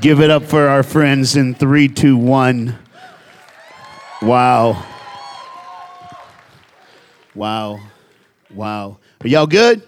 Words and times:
Give 0.00 0.20
it 0.20 0.28
up 0.28 0.42
for 0.42 0.66
our 0.66 0.82
friends 0.82 1.36
in 1.36 1.54
three, 1.54 1.86
two, 1.86 2.16
one. 2.16 2.76
Wow. 4.22 4.84
Wow. 7.34 7.80
Wow. 8.50 8.98
Are 9.22 9.28
y'all 9.28 9.46
good? 9.46 9.82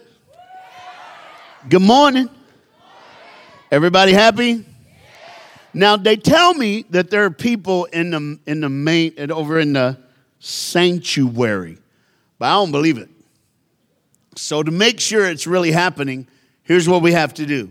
Good 1.68 1.82
morning. 1.82 2.30
Everybody 3.72 4.12
happy? 4.12 4.64
Now 5.74 5.96
they 5.96 6.16
tell 6.16 6.54
me 6.54 6.84
that 6.90 7.10
there 7.10 7.24
are 7.24 7.30
people 7.30 7.86
in 7.86 8.10
the 8.10 8.38
in 8.46 8.60
the 8.60 8.68
main 8.68 9.12
and 9.18 9.32
over 9.32 9.58
in 9.58 9.72
the 9.72 9.98
sanctuary, 10.38 11.78
but 12.38 12.46
I 12.46 12.52
don't 12.52 12.70
believe 12.70 12.98
it. 12.98 13.08
So 14.36 14.62
to 14.62 14.70
make 14.70 15.00
sure 15.00 15.28
it's 15.28 15.48
really 15.48 15.72
happening, 15.72 16.28
here's 16.62 16.88
what 16.88 17.02
we 17.02 17.12
have 17.12 17.34
to 17.34 17.46
do. 17.46 17.70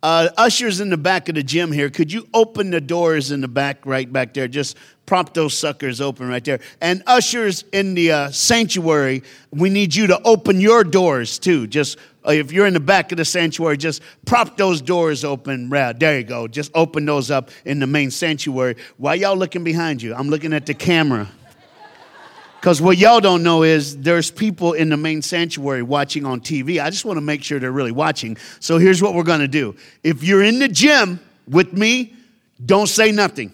Uh, 0.00 0.28
ushers 0.36 0.80
in 0.80 0.90
the 0.90 0.96
back 0.96 1.28
of 1.28 1.34
the 1.34 1.42
gym 1.42 1.72
here, 1.72 1.90
could 1.90 2.12
you 2.12 2.28
open 2.32 2.70
the 2.70 2.80
doors 2.80 3.32
in 3.32 3.40
the 3.40 3.48
back, 3.48 3.84
right 3.84 4.12
back 4.12 4.32
there? 4.32 4.46
Just 4.46 4.76
prop 5.06 5.34
those 5.34 5.58
suckers 5.58 6.00
open 6.00 6.28
right 6.28 6.44
there. 6.44 6.60
And 6.80 7.02
ushers 7.06 7.64
in 7.72 7.94
the 7.94 8.12
uh, 8.12 8.30
sanctuary, 8.30 9.24
we 9.50 9.70
need 9.70 9.92
you 9.94 10.06
to 10.06 10.22
open 10.22 10.60
your 10.60 10.84
doors 10.84 11.40
too. 11.40 11.66
Just 11.66 11.98
uh, 12.24 12.30
if 12.30 12.52
you're 12.52 12.66
in 12.66 12.74
the 12.74 12.80
back 12.80 13.10
of 13.10 13.18
the 13.18 13.24
sanctuary, 13.24 13.76
just 13.76 14.02
prop 14.24 14.56
those 14.56 14.80
doors 14.80 15.24
open. 15.24 15.68
Yeah, 15.72 15.92
there 15.92 16.18
you 16.18 16.24
go. 16.24 16.46
Just 16.46 16.70
open 16.74 17.04
those 17.04 17.30
up 17.32 17.50
in 17.64 17.80
the 17.80 17.86
main 17.88 18.12
sanctuary. 18.12 18.76
Why 18.98 19.14
y'all 19.14 19.36
looking 19.36 19.64
behind 19.64 20.00
you? 20.00 20.14
I'm 20.14 20.28
looking 20.28 20.52
at 20.52 20.66
the 20.66 20.74
camera. 20.74 21.28
Because 22.60 22.82
what 22.82 22.98
y'all 22.98 23.20
don't 23.20 23.44
know 23.44 23.62
is 23.62 23.98
there's 23.98 24.32
people 24.32 24.72
in 24.72 24.88
the 24.88 24.96
main 24.96 25.22
sanctuary 25.22 25.82
watching 25.82 26.24
on 26.24 26.40
TV. 26.40 26.82
I 26.82 26.90
just 26.90 27.04
want 27.04 27.16
to 27.16 27.20
make 27.20 27.44
sure 27.44 27.60
they're 27.60 27.70
really 27.70 27.92
watching. 27.92 28.36
So 28.58 28.78
here's 28.78 29.00
what 29.00 29.14
we're 29.14 29.22
going 29.22 29.40
to 29.40 29.48
do. 29.48 29.76
If 30.02 30.24
you're 30.24 30.42
in 30.42 30.58
the 30.58 30.68
gym 30.68 31.20
with 31.46 31.72
me, 31.72 32.14
don't 32.64 32.88
say 32.88 33.12
nothing. 33.12 33.52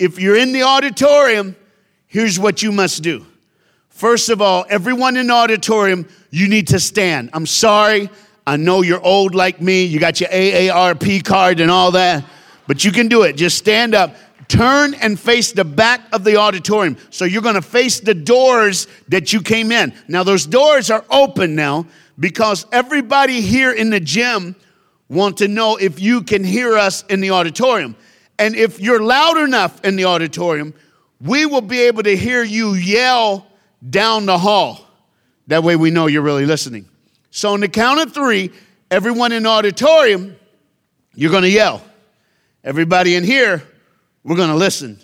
If 0.00 0.18
you're 0.18 0.36
in 0.36 0.52
the 0.52 0.64
auditorium, 0.64 1.54
here's 2.08 2.40
what 2.40 2.60
you 2.60 2.72
must 2.72 3.04
do. 3.04 3.24
First 3.88 4.30
of 4.30 4.42
all, 4.42 4.64
everyone 4.68 5.16
in 5.16 5.28
the 5.28 5.34
auditorium, 5.34 6.08
you 6.30 6.48
need 6.48 6.68
to 6.68 6.80
stand. 6.80 7.30
I'm 7.32 7.46
sorry. 7.46 8.10
I 8.46 8.56
know 8.56 8.82
you're 8.82 9.02
old 9.02 9.34
like 9.34 9.60
me. 9.60 9.84
You 9.84 10.00
got 10.00 10.20
your 10.20 10.30
AARP 10.30 11.24
card 11.24 11.60
and 11.60 11.70
all 11.70 11.92
that, 11.92 12.24
but 12.66 12.84
you 12.84 12.90
can 12.90 13.08
do 13.08 13.22
it. 13.22 13.34
Just 13.36 13.58
stand 13.58 13.94
up 13.94 14.16
turn 14.48 14.94
and 14.94 15.18
face 15.20 15.52
the 15.52 15.64
back 15.64 16.00
of 16.12 16.24
the 16.24 16.36
auditorium. 16.36 16.96
So 17.10 17.24
you're 17.24 17.42
going 17.42 17.54
to 17.54 17.62
face 17.62 18.00
the 18.00 18.14
doors 18.14 18.88
that 19.08 19.32
you 19.32 19.42
came 19.42 19.70
in. 19.70 19.94
Now, 20.08 20.24
those 20.24 20.46
doors 20.46 20.90
are 20.90 21.04
open 21.10 21.54
now 21.54 21.86
because 22.18 22.66
everybody 22.72 23.40
here 23.40 23.72
in 23.72 23.90
the 23.90 24.00
gym 24.00 24.56
want 25.08 25.38
to 25.38 25.48
know 25.48 25.76
if 25.76 26.00
you 26.00 26.22
can 26.22 26.44
hear 26.44 26.76
us 26.76 27.04
in 27.04 27.20
the 27.20 27.30
auditorium. 27.30 27.96
And 28.38 28.54
if 28.54 28.80
you're 28.80 29.02
loud 29.02 29.36
enough 29.38 29.84
in 29.84 29.96
the 29.96 30.04
auditorium, 30.06 30.74
we 31.20 31.46
will 31.46 31.60
be 31.60 31.80
able 31.82 32.02
to 32.04 32.16
hear 32.16 32.42
you 32.42 32.74
yell 32.74 33.46
down 33.88 34.26
the 34.26 34.38
hall. 34.38 34.86
That 35.48 35.62
way 35.62 35.76
we 35.76 35.90
know 35.90 36.06
you're 36.06 36.22
really 36.22 36.46
listening. 36.46 36.88
So, 37.30 37.52
on 37.52 37.60
the 37.60 37.68
count 37.68 38.00
of 38.00 38.12
three, 38.12 38.50
everyone 38.90 39.32
in 39.32 39.42
the 39.42 39.48
auditorium, 39.48 40.36
you're 41.14 41.30
going 41.30 41.42
to 41.42 41.50
yell. 41.50 41.82
Everybody 42.62 43.14
in 43.16 43.24
here, 43.24 43.62
we're 44.24 44.36
going 44.36 44.50
to 44.50 44.56
listen. 44.56 44.98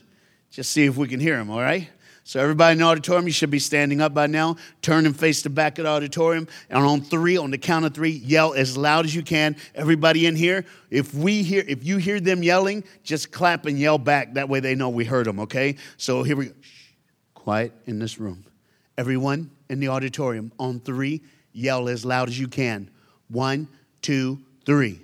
Just 0.50 0.70
see 0.70 0.84
if 0.84 0.96
we 0.96 1.08
can 1.08 1.20
hear 1.20 1.38
him, 1.38 1.50
all 1.50 1.60
right? 1.60 1.88
So, 2.26 2.40
everybody 2.40 2.72
in 2.72 2.78
the 2.78 2.84
auditorium, 2.84 3.26
you 3.26 3.32
should 3.32 3.50
be 3.50 3.58
standing 3.58 4.00
up 4.00 4.14
by 4.14 4.26
now. 4.26 4.56
Turn 4.80 5.04
and 5.04 5.14
face 5.14 5.42
the 5.42 5.50
back 5.50 5.78
of 5.78 5.84
the 5.84 5.90
auditorium. 5.90 6.48
And 6.70 6.82
on 6.82 7.02
three, 7.02 7.36
on 7.36 7.50
the 7.50 7.58
count 7.58 7.84
of 7.84 7.92
three, 7.92 8.12
yell 8.12 8.54
as 8.54 8.78
loud 8.78 9.04
as 9.04 9.14
you 9.14 9.22
can. 9.22 9.56
Everybody 9.74 10.24
in 10.24 10.34
here, 10.34 10.64
if 10.90 11.12
we 11.12 11.42
hear, 11.42 11.62
if 11.68 11.84
you 11.84 11.98
hear 11.98 12.20
them 12.20 12.42
yelling, 12.42 12.82
just 13.02 13.30
clap 13.30 13.66
and 13.66 13.78
yell 13.78 13.98
back. 13.98 14.34
That 14.34 14.48
way 14.48 14.60
they 14.60 14.74
know 14.74 14.88
we 14.88 15.04
heard 15.04 15.26
them, 15.26 15.40
okay? 15.40 15.76
So 15.98 16.22
here 16.22 16.36
we 16.36 16.46
go. 16.46 16.52
Shh. 16.62 16.92
Quiet 17.34 17.72
in 17.84 17.98
this 17.98 18.18
room. 18.18 18.42
Everyone 18.96 19.50
in 19.68 19.80
the 19.80 19.88
auditorium, 19.88 20.50
on 20.58 20.80
three, 20.80 21.20
yell 21.52 21.90
as 21.90 22.06
loud 22.06 22.28
as 22.28 22.38
you 22.38 22.48
can. 22.48 22.88
One, 23.28 23.68
two, 24.00 24.40
three. 24.64 25.00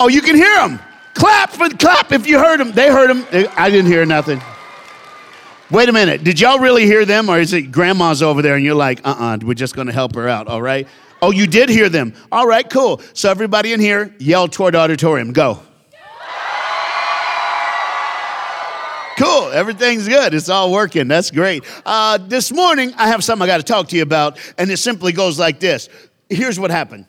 Oh, 0.00 0.08
you 0.08 0.20
can 0.20 0.36
hear 0.36 0.54
them. 0.56 0.80
Clap 1.14 1.50
for 1.50 1.68
clap 1.70 2.12
if 2.12 2.26
you 2.26 2.38
heard 2.38 2.58
them. 2.58 2.72
They 2.72 2.90
heard 2.90 3.08
them. 3.08 3.50
I 3.56 3.70
didn't 3.70 3.90
hear 3.90 4.04
nothing. 4.04 4.40
Wait 5.70 5.88
a 5.88 5.92
minute. 5.92 6.22
Did 6.22 6.40
y'all 6.40 6.58
really 6.58 6.84
hear 6.84 7.04
them, 7.04 7.28
or 7.28 7.38
is 7.38 7.52
it 7.52 7.72
grandma's 7.72 8.22
over 8.22 8.42
there 8.42 8.54
and 8.54 8.64
you're 8.64 8.74
like, 8.74 9.00
uh 9.04 9.10
uh-uh, 9.10 9.34
uh, 9.34 9.38
we 9.42 9.52
are 9.52 9.54
just 9.54 9.74
going 9.74 9.86
to 9.86 9.92
help 9.92 10.14
her 10.14 10.28
out, 10.28 10.46
all 10.46 10.60
right? 10.60 10.86
Oh, 11.22 11.30
you 11.30 11.46
did 11.46 11.70
hear 11.70 11.88
them. 11.88 12.12
All 12.30 12.46
right, 12.46 12.68
cool. 12.68 13.00
So 13.14 13.30
everybody 13.30 13.72
in 13.72 13.80
here, 13.80 14.14
yell 14.18 14.46
toward 14.46 14.76
auditorium. 14.76 15.32
Go. 15.32 15.60
Cool. 19.16 19.52
Everything's 19.52 20.08
good. 20.08 20.34
It's 20.34 20.48
all 20.48 20.72
working. 20.72 21.08
That's 21.08 21.30
great. 21.30 21.64
Uh, 21.86 22.18
this 22.18 22.52
morning, 22.52 22.92
I 22.96 23.08
have 23.08 23.22
something 23.22 23.44
I 23.44 23.46
got 23.46 23.58
to 23.58 23.62
talk 23.62 23.88
to 23.88 23.96
you 23.96 24.02
about, 24.02 24.38
and 24.58 24.70
it 24.70 24.78
simply 24.78 25.12
goes 25.12 25.38
like 25.38 25.60
this. 25.60 25.88
Here's 26.28 26.58
what 26.58 26.70
happened. 26.70 27.06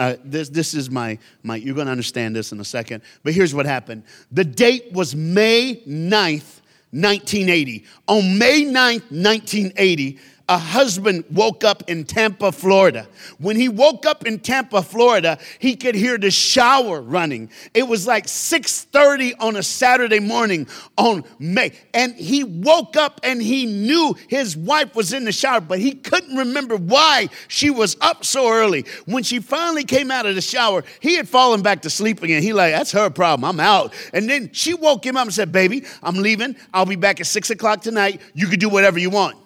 Uh, 0.00 0.16
this, 0.24 0.48
this 0.48 0.72
is 0.72 0.90
my, 0.90 1.18
my, 1.42 1.56
you're 1.56 1.74
going 1.74 1.84
to 1.84 1.92
understand 1.92 2.34
this 2.34 2.52
in 2.52 2.60
a 2.60 2.64
second. 2.64 3.02
But 3.22 3.34
here's 3.34 3.54
what 3.54 3.66
happened. 3.66 4.04
The 4.32 4.44
date 4.44 4.90
was 4.92 5.14
May 5.14 5.82
9th, 5.86 6.62
1980. 6.92 7.84
On 8.08 8.38
May 8.38 8.62
9th, 8.62 9.10
1980, 9.12 10.18
a 10.50 10.58
husband 10.58 11.24
woke 11.30 11.62
up 11.62 11.84
in 11.88 12.02
Tampa, 12.02 12.50
Florida. 12.50 13.06
When 13.38 13.54
he 13.54 13.68
woke 13.68 14.04
up 14.04 14.26
in 14.26 14.40
Tampa, 14.40 14.82
Florida, 14.82 15.38
he 15.60 15.76
could 15.76 15.94
hear 15.94 16.18
the 16.18 16.32
shower 16.32 17.00
running. 17.00 17.50
It 17.72 17.86
was 17.86 18.04
like 18.04 18.26
6:30 18.26 19.34
on 19.38 19.54
a 19.54 19.62
Saturday 19.62 20.18
morning 20.18 20.66
on 20.98 21.22
May. 21.38 21.70
And 21.94 22.16
he 22.16 22.42
woke 22.42 22.96
up 22.96 23.20
and 23.22 23.40
he 23.40 23.64
knew 23.64 24.16
his 24.26 24.56
wife 24.56 24.96
was 24.96 25.12
in 25.12 25.24
the 25.24 25.30
shower, 25.30 25.60
but 25.60 25.78
he 25.78 25.92
couldn't 25.92 26.36
remember 26.36 26.76
why 26.76 27.28
she 27.46 27.70
was 27.70 27.96
up 28.00 28.24
so 28.24 28.50
early. 28.50 28.84
When 29.06 29.22
she 29.22 29.38
finally 29.38 29.84
came 29.84 30.10
out 30.10 30.26
of 30.26 30.34
the 30.34 30.40
shower, 30.40 30.82
he 30.98 31.14
had 31.14 31.28
fallen 31.28 31.62
back 31.62 31.82
to 31.82 31.90
sleep 31.90 32.24
again. 32.24 32.42
He 32.42 32.52
like, 32.52 32.72
that's 32.72 32.90
her 32.90 33.08
problem. 33.08 33.48
I'm 33.48 33.60
out. 33.60 33.94
And 34.12 34.28
then 34.28 34.50
she 34.52 34.74
woke 34.74 35.06
him 35.06 35.16
up 35.16 35.26
and 35.26 35.34
said, 35.34 35.52
Baby, 35.52 35.84
I'm 36.02 36.16
leaving. 36.16 36.56
I'll 36.74 36.86
be 36.86 36.96
back 36.96 37.20
at 37.20 37.28
six 37.28 37.50
o'clock 37.50 37.82
tonight. 37.82 38.20
You 38.34 38.48
can 38.48 38.58
do 38.58 38.68
whatever 38.68 38.98
you 38.98 39.10
want. 39.10 39.36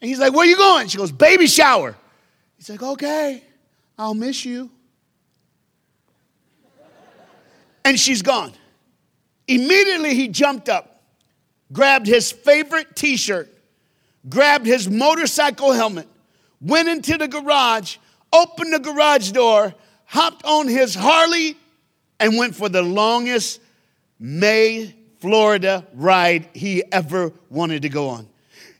And 0.00 0.08
he's 0.08 0.18
like, 0.18 0.32
Where 0.32 0.46
you 0.46 0.56
going? 0.56 0.88
She 0.88 0.98
goes, 0.98 1.12
Baby 1.12 1.46
shower. 1.46 1.96
He's 2.56 2.70
like, 2.70 2.82
Okay, 2.82 3.42
I'll 3.98 4.14
miss 4.14 4.44
you. 4.44 4.70
And 7.84 7.98
she's 7.98 8.22
gone. 8.22 8.52
Immediately 9.46 10.14
he 10.14 10.28
jumped 10.28 10.68
up, 10.68 11.02
grabbed 11.72 12.06
his 12.06 12.32
favorite 12.32 12.96
t 12.96 13.16
shirt, 13.16 13.48
grabbed 14.28 14.66
his 14.66 14.90
motorcycle 14.90 15.72
helmet, 15.72 16.08
went 16.60 16.88
into 16.88 17.16
the 17.16 17.28
garage, 17.28 17.98
opened 18.32 18.72
the 18.72 18.80
garage 18.80 19.30
door, 19.30 19.72
hopped 20.04 20.44
on 20.44 20.66
his 20.66 20.94
Harley, 20.94 21.56
and 22.18 22.36
went 22.36 22.54
for 22.56 22.68
the 22.68 22.82
longest 22.82 23.60
May, 24.18 24.94
Florida 25.18 25.86
ride 25.94 26.48
he 26.54 26.82
ever 26.92 27.32
wanted 27.50 27.82
to 27.82 27.88
go 27.88 28.08
on. 28.08 28.28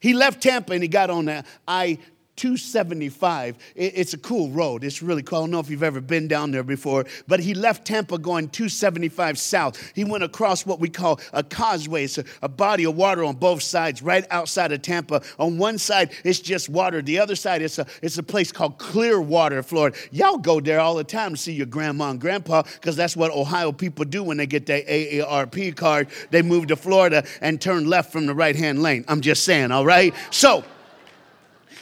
He 0.00 0.14
left 0.14 0.42
Tampa 0.42 0.72
and 0.72 0.82
he 0.82 0.88
got 0.88 1.10
on 1.10 1.26
the 1.26 1.44
I 1.66 1.98
275. 2.36 3.56
It's 3.74 4.14
a 4.14 4.18
cool 4.18 4.50
road. 4.50 4.84
It's 4.84 5.02
really 5.02 5.22
cool. 5.22 5.38
I 5.38 5.42
don't 5.42 5.50
know 5.50 5.60
if 5.60 5.70
you've 5.70 5.82
ever 5.82 6.00
been 6.00 6.28
down 6.28 6.50
there 6.50 6.62
before, 6.62 7.06
but 7.26 7.40
he 7.40 7.54
left 7.54 7.86
Tampa 7.86 8.18
going 8.18 8.48
275 8.48 9.38
south. 9.38 9.92
He 9.94 10.04
went 10.04 10.22
across 10.22 10.66
what 10.66 10.78
we 10.78 10.88
call 10.88 11.20
a 11.32 11.42
causeway. 11.42 12.04
It's 12.04 12.18
a, 12.18 12.24
a, 12.42 12.48
body 12.48 12.84
of 12.84 12.96
water 12.96 13.24
on 13.24 13.36
both 13.36 13.62
sides, 13.62 14.02
right 14.02 14.24
outside 14.30 14.72
of 14.72 14.82
Tampa. 14.82 15.22
On 15.38 15.58
one 15.58 15.78
side, 15.78 16.10
it's 16.24 16.40
just 16.40 16.68
water. 16.68 17.02
The 17.02 17.18
other 17.18 17.36
side, 17.36 17.62
it's 17.62 17.78
a, 17.78 17.86
it's 18.02 18.18
a 18.18 18.22
place 18.22 18.52
called 18.52 18.78
Clearwater, 18.78 19.62
Florida. 19.62 19.96
Y'all 20.10 20.38
go 20.38 20.60
there 20.60 20.80
all 20.80 20.94
the 20.94 21.04
time 21.04 21.32
to 21.32 21.36
see 21.36 21.52
your 21.52 21.66
grandma 21.66 22.10
and 22.10 22.20
grandpa 22.20 22.62
because 22.62 22.96
that's 22.96 23.16
what 23.16 23.30
Ohio 23.30 23.72
people 23.72 24.04
do 24.04 24.22
when 24.22 24.36
they 24.36 24.46
get 24.46 24.66
their 24.66 24.82
AARP 24.82 25.76
card. 25.76 26.08
They 26.30 26.42
move 26.42 26.68
to 26.68 26.76
Florida 26.76 27.24
and 27.40 27.60
turn 27.60 27.88
left 27.88 28.12
from 28.12 28.26
the 28.26 28.34
right 28.34 28.56
hand 28.56 28.82
lane. 28.82 29.04
I'm 29.08 29.20
just 29.20 29.44
saying, 29.44 29.70
all 29.70 29.84
right? 29.84 30.14
So, 30.30 30.64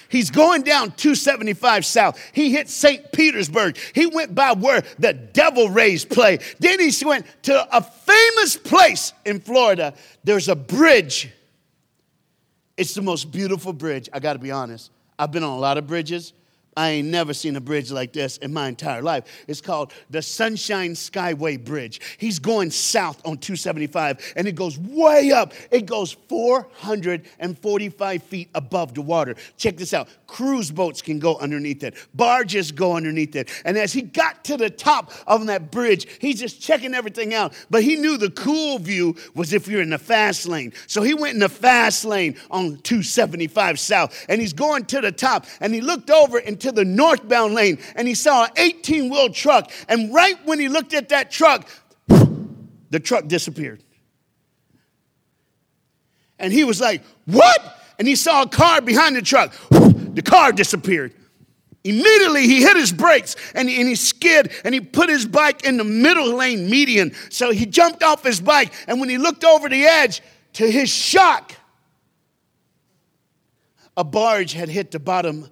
He's 0.08 0.30
going 0.30 0.62
down 0.62 0.92
275 0.92 1.84
south. 1.84 2.20
He 2.32 2.52
hit 2.52 2.68
St. 2.68 3.12
Petersburg. 3.12 3.76
He 3.94 4.06
went 4.06 4.34
by 4.34 4.52
where 4.52 4.82
the 4.98 5.12
Devil 5.12 5.68
Rays 5.68 6.04
play. 6.04 6.38
Then 6.58 6.80
he 6.80 6.92
went 7.04 7.26
to 7.42 7.76
a 7.76 7.82
famous 7.82 8.56
place 8.56 9.12
in 9.24 9.40
Florida. 9.40 9.94
There's 10.24 10.48
a 10.48 10.56
bridge. 10.56 11.30
It's 12.76 12.94
the 12.94 13.02
most 13.02 13.30
beautiful 13.30 13.72
bridge. 13.72 14.08
I 14.12 14.20
got 14.20 14.34
to 14.34 14.38
be 14.38 14.50
honest. 14.50 14.90
I've 15.18 15.30
been 15.30 15.44
on 15.44 15.56
a 15.56 15.60
lot 15.60 15.78
of 15.78 15.86
bridges, 15.86 16.32
I 16.76 16.90
ain't 16.90 17.08
never 17.08 17.34
seen 17.34 17.56
a 17.56 17.60
bridge 17.60 17.90
like 17.90 18.12
this 18.12 18.36
in 18.38 18.52
my 18.52 18.68
entire 18.68 19.02
life. 19.02 19.24
It's 19.46 19.60
called 19.60 19.92
the 20.10 20.22
Sunshine 20.22 20.92
Skyway 20.92 21.64
Bridge. 21.64 22.00
He's 22.18 22.38
going 22.38 22.70
south 22.70 23.18
on 23.24 23.38
275 23.38 24.34
and 24.36 24.48
it 24.48 24.54
goes 24.54 24.78
way 24.78 25.32
up. 25.32 25.52
It 25.70 25.86
goes 25.86 26.12
445 26.28 28.22
feet 28.22 28.50
above 28.54 28.94
the 28.94 29.02
water. 29.02 29.34
Check 29.56 29.76
this 29.76 29.94
out 29.94 30.08
cruise 30.34 30.72
boats 30.72 31.00
can 31.00 31.20
go 31.20 31.36
underneath 31.36 31.84
it, 31.84 31.94
barges 32.12 32.72
go 32.72 32.96
underneath 32.96 33.36
it. 33.36 33.48
And 33.64 33.78
as 33.78 33.92
he 33.92 34.02
got 34.02 34.42
to 34.46 34.56
the 34.56 34.68
top 34.68 35.12
of 35.28 35.46
that 35.46 35.70
bridge, 35.70 36.08
he's 36.20 36.40
just 36.40 36.60
checking 36.60 36.92
everything 36.92 37.34
out. 37.34 37.54
But 37.70 37.84
he 37.84 37.94
knew 37.94 38.16
the 38.16 38.30
cool 38.30 38.80
view 38.80 39.14
was 39.36 39.52
if 39.52 39.68
you're 39.68 39.80
in 39.80 39.90
the 39.90 39.98
fast 39.98 40.48
lane. 40.48 40.72
So 40.88 41.02
he 41.02 41.14
went 41.14 41.34
in 41.34 41.40
the 41.40 41.48
fast 41.48 42.04
lane 42.04 42.34
on 42.50 42.78
275 42.78 43.78
south 43.78 44.26
and 44.28 44.40
he's 44.40 44.52
going 44.52 44.86
to 44.86 45.00
the 45.00 45.12
top 45.12 45.46
and 45.60 45.72
he 45.72 45.80
looked 45.80 46.10
over 46.10 46.38
and 46.38 46.58
to 46.64 46.72
the 46.72 46.84
northbound 46.84 47.54
lane 47.54 47.78
and 47.94 48.08
he 48.08 48.14
saw 48.14 48.44
an 48.44 48.50
18 48.56 49.10
wheel 49.10 49.30
truck. 49.30 49.70
And 49.88 50.12
right 50.12 50.36
when 50.44 50.58
he 50.58 50.68
looked 50.68 50.94
at 50.94 51.10
that 51.10 51.30
truck, 51.30 51.68
the 52.08 53.00
truck 53.00 53.28
disappeared. 53.28 53.82
And 56.38 56.52
he 56.52 56.64
was 56.64 56.80
like, 56.80 57.02
What? 57.26 57.80
And 57.98 58.08
he 58.08 58.16
saw 58.16 58.42
a 58.42 58.48
car 58.48 58.80
behind 58.80 59.14
the 59.14 59.22
truck. 59.22 59.54
The 59.70 60.22
car 60.22 60.52
disappeared. 60.52 61.14
Immediately, 61.84 62.46
he 62.46 62.62
hit 62.62 62.76
his 62.76 62.92
brakes 62.92 63.36
and 63.54 63.68
he, 63.68 63.78
and 63.78 63.86
he 63.86 63.94
skid 63.94 64.52
and 64.64 64.74
he 64.74 64.80
put 64.80 65.10
his 65.10 65.26
bike 65.26 65.64
in 65.64 65.76
the 65.76 65.84
middle 65.84 66.34
lane 66.34 66.68
median. 66.70 67.14
So 67.28 67.50
he 67.50 67.66
jumped 67.66 68.02
off 68.02 68.24
his 68.24 68.40
bike. 68.40 68.72
And 68.88 69.00
when 69.00 69.10
he 69.10 69.18
looked 69.18 69.44
over 69.44 69.68
the 69.68 69.84
edge, 69.84 70.22
to 70.54 70.70
his 70.70 70.88
shock, 70.88 71.52
a 73.96 74.04
barge 74.04 74.52
had 74.52 74.68
hit 74.68 74.92
the 74.92 74.98
bottom 74.98 75.48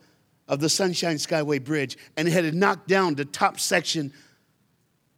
of 0.52 0.60
the 0.60 0.69
Sunshine 0.69 1.16
Skyway 1.16 1.64
Bridge 1.64 1.96
and 2.14 2.28
it 2.28 2.32
had 2.32 2.54
knocked 2.54 2.87
down 2.87 3.14
the 3.14 3.25
top 3.25 3.58
section 3.58 4.12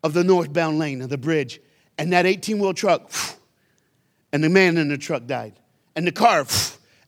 of 0.04 0.12
the 0.14 0.22
northbound 0.22 0.78
lane 0.78 1.02
of 1.02 1.08
the 1.08 1.18
bridge. 1.18 1.60
And 1.98 2.12
that 2.12 2.24
18 2.24 2.60
wheel 2.60 2.72
truck, 2.72 3.10
and 4.32 4.44
the 4.44 4.48
man 4.48 4.76
in 4.76 4.88
the 4.88 4.96
truck 4.96 5.26
died. 5.26 5.54
And 5.96 6.06
the 6.06 6.12
car, 6.12 6.46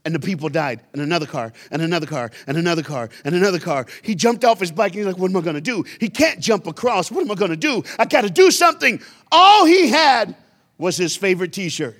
and 0.05 0.13
the 0.13 0.19
people 0.19 0.49
died, 0.49 0.81
and 0.93 1.01
another 1.01 1.27
car, 1.27 1.53
and 1.71 1.81
another 1.81 2.07
car, 2.07 2.33
and 2.49 2.57
another 2.57 2.83
car, 2.83 3.11
and 3.25 3.35
another 3.35 3.61
car. 3.61 3.87
He 4.03 4.17
jumped 4.17 4.45
off 4.45 4.59
his 4.59 4.73
bike 4.73 4.93
and 4.93 4.99
he's 4.99 5.07
like, 5.07 5.19
What 5.19 5.31
am 5.31 5.37
I 5.37 5.41
gonna 5.43 5.61
do? 5.61 5.85
He 6.01 6.09
can't 6.09 6.41
jump 6.41 6.67
across. 6.67 7.13
What 7.13 7.23
am 7.23 7.31
I 7.31 7.37
gonna 7.37 7.55
do? 7.55 7.85
I 7.97 8.07
gotta 8.07 8.31
do 8.31 8.51
something. 8.51 9.01
All 9.31 9.67
he 9.67 9.89
had 9.89 10.35
was 10.79 10.97
his 10.97 11.17
favorite 11.17 11.53
t 11.53 11.69
shirt 11.69 11.97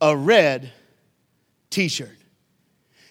a 0.00 0.16
red 0.16 0.72
t 1.70 1.86
shirt. 1.86 2.18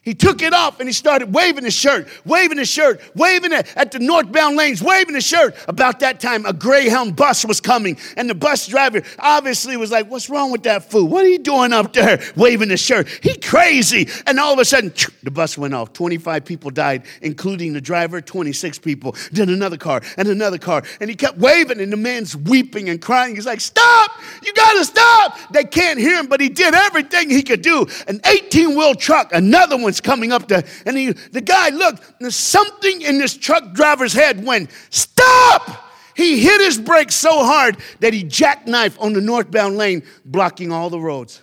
He 0.04 0.14
took 0.14 0.42
it 0.42 0.54
off 0.54 0.82
and 0.82 0.90
he 0.90 0.94
started 0.94 1.34
waving 1.34 1.64
his 1.64 1.74
shirt, 1.74 2.10
waving 2.26 2.58
his 2.58 2.68
shirt, 2.68 3.00
waving 3.16 3.54
it 3.54 3.72
at 3.78 3.94
the 3.94 4.00
northbound 4.00 4.58
lanes, 4.58 4.84
waving 4.84 5.16
his 5.16 5.26
shirt. 5.26 5.56
About 5.70 6.02
that 6.02 6.20
time, 6.20 6.46
a 6.46 6.52
Greyhound 6.52 7.16
bus 7.16 7.46
was 7.46 7.62
coming, 7.62 7.98
and 8.18 8.30
the 8.30 8.36
bus 8.36 8.68
driver 8.68 9.02
obviously 9.18 9.78
was 9.78 9.92
like, 9.92 10.12
What's 10.12 10.30
wrong 10.30 10.52
with 10.52 10.64
that 10.64 10.92
fool? 10.92 11.08
What 11.08 11.24
are 11.24 11.30
you 11.30 11.40
doing 11.40 11.72
up 11.72 11.94
there 11.94 12.22
waving 12.36 12.70
his 12.70 12.82
shirt? 12.82 13.08
He 13.08 13.38
crazy. 13.38 14.10
And 14.28 14.42
all 14.42 14.52
of 14.52 14.60
a 14.60 14.66
sudden, 14.66 14.94
the 15.24 15.32
bus 15.32 15.58
went 15.58 15.74
off. 15.74 15.94
25 15.94 16.44
people 16.44 16.70
died, 16.70 17.04
including 17.22 17.72
the 17.72 17.82
driver, 17.82 18.20
26 18.20 18.80
people. 18.80 19.16
Then 19.32 19.48
another 19.48 19.78
car 19.78 20.02
and 20.18 20.28
another 20.28 20.58
car. 20.58 20.84
And 21.00 21.10
he 21.10 21.16
kept 21.16 21.38
waving, 21.38 21.80
and 21.80 21.94
the 21.94 21.98
man's 21.98 22.36
weeping 22.36 22.90
and 22.90 23.02
crying. 23.02 23.36
He's 23.36 23.46
like, 23.46 23.62
Stop! 23.62 24.12
You 24.46 24.54
gotta 24.54 24.84
stop! 24.84 25.40
They 25.54 25.64
can't 25.64 25.98
hear 25.98 26.20
him, 26.20 26.28
but 26.28 26.42
he 26.42 26.50
did 26.50 26.74
everything 26.74 27.30
he 27.30 27.42
could 27.42 27.62
do. 27.62 27.88
An 28.10 28.20
18 28.26 28.76
wheel 28.76 28.96
truck, 28.96 29.32
another 29.32 29.78
one 29.78 29.93
coming 30.02 30.32
up 30.32 30.48
to, 30.50 30.64
and 30.86 30.98
he, 30.98 31.12
the 31.12 31.42
guy 31.42 31.70
looked, 31.70 32.04
something 32.32 33.02
in 33.02 33.18
this 33.18 33.36
truck 33.36 33.74
driver's 33.74 34.14
head 34.14 34.44
went, 34.46 34.70
Stop! 34.90 35.92
He 36.16 36.40
hit 36.44 36.62
his 36.62 36.78
brakes 36.78 37.16
so 37.16 37.44
hard 37.44 37.78
that 38.00 38.14
he 38.14 38.24
jackknifed 38.24 39.02
on 39.02 39.14
the 39.14 39.22
northbound 39.22 39.78
lane, 39.78 40.04
blocking 40.24 40.72
all 40.72 40.90
the 40.90 41.00
roads. 41.00 41.42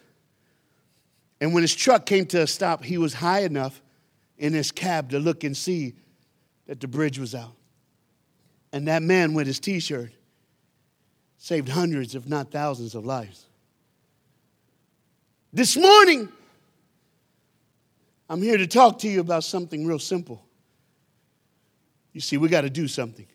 And 1.41 1.55
when 1.55 1.63
his 1.63 1.75
truck 1.75 2.07
came 2.07 2.27
to 2.27 2.43
a 2.43 2.47
stop, 2.47 2.85
he 2.85 2.99
was 2.99 3.15
high 3.15 3.41
enough 3.41 3.81
in 4.39 4.53
his 4.53 4.71
cab 4.71 5.11
to 5.11 5.19
look 5.19 5.43
and 5.45 5.57
see 5.57 5.95
that 6.67 6.81
the 6.81 6.89
bridge 6.89 7.19
was 7.19 7.35
out. 7.35 7.55
And 8.73 8.87
that 8.87 9.03
man 9.03 9.35
with 9.35 9.47
his 9.47 9.59
t 9.59 9.81
shirt 9.81 10.13
saved 11.39 11.69
hundreds, 11.69 12.15
if 12.15 12.29
not 12.29 12.53
thousands, 12.53 12.95
of 12.95 13.05
lives. 13.05 13.47
This 15.53 15.77
morning, 15.77 16.29
I'm 18.31 18.41
here 18.41 18.57
to 18.57 18.69
talk 18.69 19.01
to 19.01 19.09
you 19.09 19.19
about 19.19 19.43
something 19.43 19.85
real 19.85 19.99
simple. 19.99 20.47
You 22.13 22.21
see, 22.21 22.37
we 22.37 22.49
got 22.49 22.61
to 22.61 22.71
do 22.71 22.87
something. 22.87 23.27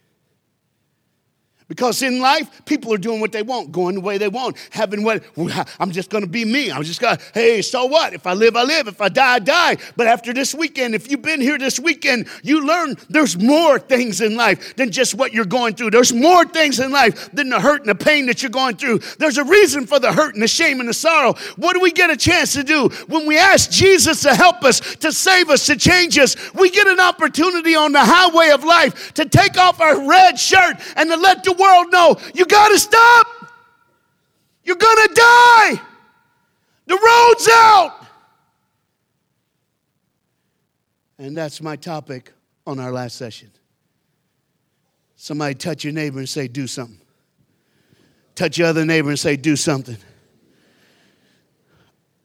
Because 1.67 2.03
in 2.03 2.19
life, 2.19 2.63
people 2.65 2.93
are 2.93 2.97
doing 2.97 3.19
what 3.19 3.31
they 3.31 3.41
want, 3.41 3.71
going 3.71 3.95
the 3.95 4.01
way 4.01 4.19
they 4.19 4.27
want, 4.27 4.55
having 4.69 5.03
what 5.03 5.23
I'm 5.79 5.91
just 5.91 6.11
gonna 6.11 6.27
be 6.27 6.45
me. 6.45 6.71
I'm 6.71 6.83
just 6.83 7.01
gonna, 7.01 7.17
hey, 7.33 7.63
so 7.63 7.85
what? 7.85 8.13
If 8.13 8.27
I 8.27 8.33
live, 8.33 8.55
I 8.55 8.61
live. 8.61 8.87
If 8.87 9.01
I 9.01 9.09
die, 9.09 9.33
I 9.33 9.39
die. 9.39 9.77
But 9.95 10.05
after 10.05 10.31
this 10.31 10.53
weekend, 10.53 10.93
if 10.93 11.09
you've 11.09 11.23
been 11.23 11.41
here 11.41 11.57
this 11.57 11.79
weekend, 11.79 12.27
you 12.43 12.63
learn 12.67 12.95
there's 13.09 13.39
more 13.39 13.79
things 13.79 14.21
in 14.21 14.35
life 14.35 14.75
than 14.75 14.91
just 14.91 15.15
what 15.15 15.33
you're 15.33 15.43
going 15.43 15.73
through. 15.73 15.89
There's 15.89 16.13
more 16.13 16.45
things 16.45 16.79
in 16.79 16.91
life 16.91 17.31
than 17.31 17.49
the 17.49 17.59
hurt 17.59 17.81
and 17.81 17.89
the 17.89 17.95
pain 17.95 18.27
that 18.27 18.43
you're 18.43 18.51
going 18.51 18.77
through. 18.77 18.99
There's 19.17 19.39
a 19.39 19.43
reason 19.43 19.87
for 19.87 19.99
the 19.99 20.13
hurt 20.13 20.35
and 20.35 20.43
the 20.43 20.47
shame 20.47 20.79
and 20.79 20.87
the 20.87 20.93
sorrow. 20.93 21.33
What 21.55 21.73
do 21.73 21.79
we 21.79 21.91
get 21.91 22.11
a 22.11 22.17
chance 22.17 22.53
to 22.53 22.63
do? 22.63 22.89
When 23.07 23.25
we 23.25 23.39
ask 23.39 23.71
Jesus 23.71 24.21
to 24.21 24.35
help 24.35 24.63
us, 24.63 24.81
to 24.97 25.11
save 25.11 25.49
us, 25.49 25.65
to 25.65 25.75
change 25.75 26.19
us, 26.19 26.35
we 26.53 26.69
get 26.69 26.85
an 26.85 26.99
opportunity 26.99 27.75
on 27.75 27.91
the 27.91 28.05
highway 28.05 28.51
of 28.51 28.63
life 28.63 29.15
to 29.15 29.25
take 29.25 29.57
off 29.57 29.81
our 29.81 30.07
red 30.07 30.39
shirt 30.39 30.77
and 30.95 31.09
to 31.09 31.17
let 31.17 31.43
the 31.43 31.54
world 31.57 31.91
know 31.91 32.17
you 32.33 32.45
got 32.45 32.69
to 32.69 32.79
stop. 32.79 33.27
You're 34.63 34.75
to 34.75 35.13
die. 35.13 35.81
The 36.87 36.93
road's 36.93 37.49
out. 37.51 38.05
And 41.17 41.35
that's 41.35 41.61
my 41.61 41.75
topic 41.75 42.33
on 42.67 42.79
our 42.79 42.91
last 42.91 43.15
session. 43.15 43.51
Somebody 45.15 45.55
touch 45.55 45.83
your 45.83 45.93
neighbor 45.93 46.19
and 46.19 46.27
say, 46.27 46.47
do 46.47 46.67
something. 46.67 46.99
Touch 48.35 48.57
your 48.57 48.67
other 48.67 48.85
neighbor 48.85 49.09
and 49.09 49.19
say, 49.19 49.37
do 49.37 49.55
something. 49.55 49.97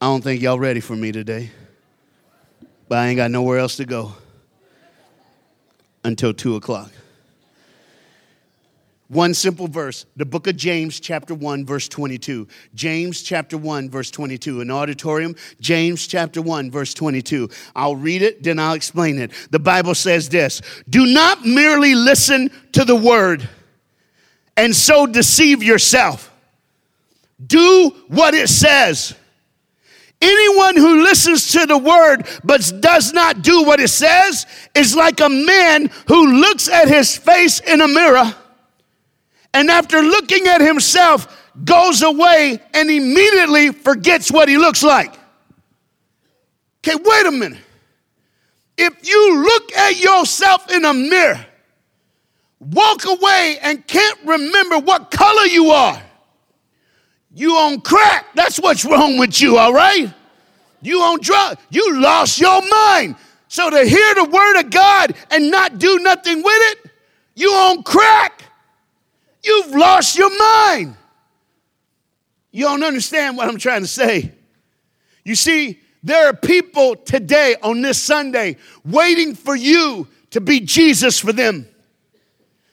I 0.01 0.07
don't 0.07 0.23
think 0.23 0.43
y'all 0.43 0.59
ready 0.59 0.81
for 0.81 0.97
me 0.97 1.13
today, 1.13 1.51
but 2.89 2.99
I 2.99 3.09
ain't 3.09 3.17
got 3.17 3.31
nowhere 3.31 3.59
else 3.59 3.77
to 3.77 3.85
go 3.85 4.13
until 6.03 6.33
2 6.33 6.57
o'clock. 6.57 6.91
One 9.11 9.35
simple 9.35 9.67
verse, 9.67 10.07
the 10.15 10.25
book 10.25 10.47
of 10.47 10.57
James, 10.57 11.01
chapter 11.01 11.35
1, 11.35 11.67
verse 11.67 11.89
22. 11.89 12.47
James, 12.77 13.23
chapter 13.23 13.59
1, 13.59 13.91
verse 13.91 14.09
22. 14.09 14.61
An 14.61 14.71
auditorium, 14.71 15.35
James, 15.61 16.07
chapter 16.07 16.41
1, 16.41 16.71
verse 16.71 16.95
22. 16.95 17.51
I'll 17.75 17.97
read 17.97 18.23
it, 18.23 18.45
then 18.45 18.61
I'll 18.61 18.75
explain 18.75 19.19
it. 19.19 19.33
The 19.51 19.59
Bible 19.59 19.97
says 19.97 20.29
this 20.29 20.63
Do 20.89 21.07
not 21.07 21.45
merely 21.45 21.97
listen 21.97 22.53
to 22.71 22.85
the 22.85 22.95
word 22.95 23.49
and 24.57 24.77
so 24.77 25.09
deceive 25.09 25.61
yourself. 25.61 26.33
Do 27.45 27.91
what 28.07 28.35
it 28.35 28.49
says. 28.49 29.17
Anyone 30.23 30.77
who 30.77 31.03
listens 31.03 31.51
to 31.53 31.67
the 31.67 31.79
word 31.79 32.29
but 32.45 32.73
does 32.79 33.13
not 33.13 33.43
do 33.43 33.65
what 33.65 33.81
it 33.81 33.89
says 33.89 34.47
is 34.73 34.95
like 34.95 35.19
a 35.19 35.29
man 35.29 35.91
who 36.07 36.41
looks 36.41 36.69
at 36.69 36.87
his 36.87 37.17
face 37.17 37.59
in 37.59 37.81
a 37.81 37.89
mirror 37.89 38.37
and 39.53 39.71
after 39.71 40.01
looking 40.03 40.47
at 40.47 40.61
himself, 40.61 41.37
goes 41.65 42.03
away 42.03 42.61
and 42.75 42.91
immediately 42.91 43.73
forgets 43.73 44.31
what 44.31 44.49
he 44.49 44.57
looks 44.57 44.83
like. 44.83 45.13
Okay, 46.79 46.97
wait 47.03 47.27
a 47.27 47.31
minute. 47.31 47.59
If 48.79 49.07
you 49.07 49.43
look 49.43 49.73
at 49.75 50.01
yourself 50.01 50.71
in 50.71 50.85
a 50.85 50.95
mirror, 50.95 51.45
walk 52.61 53.05
away 53.05 53.59
and 53.63 53.87
can't 53.87 54.19
remember 54.25 54.79
what 54.79 55.11
color 55.11 55.45
you 55.45 55.71
are, 55.71 56.01
you 57.35 57.57
on 57.57 57.81
crack. 57.81 58.27
That's 58.35 58.59
what's 58.59 58.85
wrong 58.85 59.19
with 59.19 59.41
you, 59.41 59.59
all 59.59 59.73
right? 59.73 60.13
You 60.83 61.01
on 61.03 61.21
drug. 61.21 61.59
You 61.71 62.01
lost 62.01 62.41
your 62.41 62.63
mind. 62.69 63.17
So 63.49 63.69
to 63.69 63.85
hear 63.85 64.15
the 64.15 64.25
word 64.25 64.61
of 64.61 64.71
God 64.71 65.15
and 65.31 65.51
not 65.51 65.79
do 65.79 65.99
nothing 65.99 66.43
with 66.43 66.73
it, 66.73 66.91
you 67.35 67.51
on 67.51 67.83
crack. 67.83 68.45
You've 69.43 69.75
lost 69.75 70.19
your 70.19 70.37
mind. 70.39 70.97
You 72.51 72.65
don't 72.65 72.83
understand 72.83 73.37
what 73.37 73.49
I'm 73.49 73.59
trying 73.59 73.83
to 73.83 73.89
say. 73.89 74.33
You 75.25 75.35
see, 75.35 75.81
there 76.03 76.29
are 76.29 76.35
people 76.35 76.97
today 76.97 77.57
on 77.63 77.83
this 77.83 78.01
Sunday 78.03 78.57
waiting 78.85 79.35
for 79.35 79.55
you 79.55 80.09
to 80.31 80.41
be 80.41 80.61
Jesus 80.61 81.19
for 81.19 81.33
them. 81.33 81.67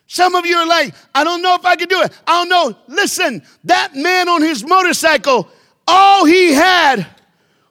Some 0.07 0.35
of 0.35 0.45
you 0.45 0.55
are 0.55 0.67
like, 0.67 0.95
I 1.13 1.25
don't 1.25 1.41
know 1.41 1.55
if 1.55 1.65
I 1.65 1.75
can 1.75 1.89
do 1.89 2.01
it. 2.01 2.13
I 2.25 2.45
don't 2.45 2.49
know. 2.49 2.77
Listen, 2.87 3.43
that 3.65 3.93
man 3.93 4.29
on 4.29 4.41
his 4.41 4.65
motorcycle, 4.65 5.49
all 5.85 6.25
he 6.25 6.53
had 6.53 7.05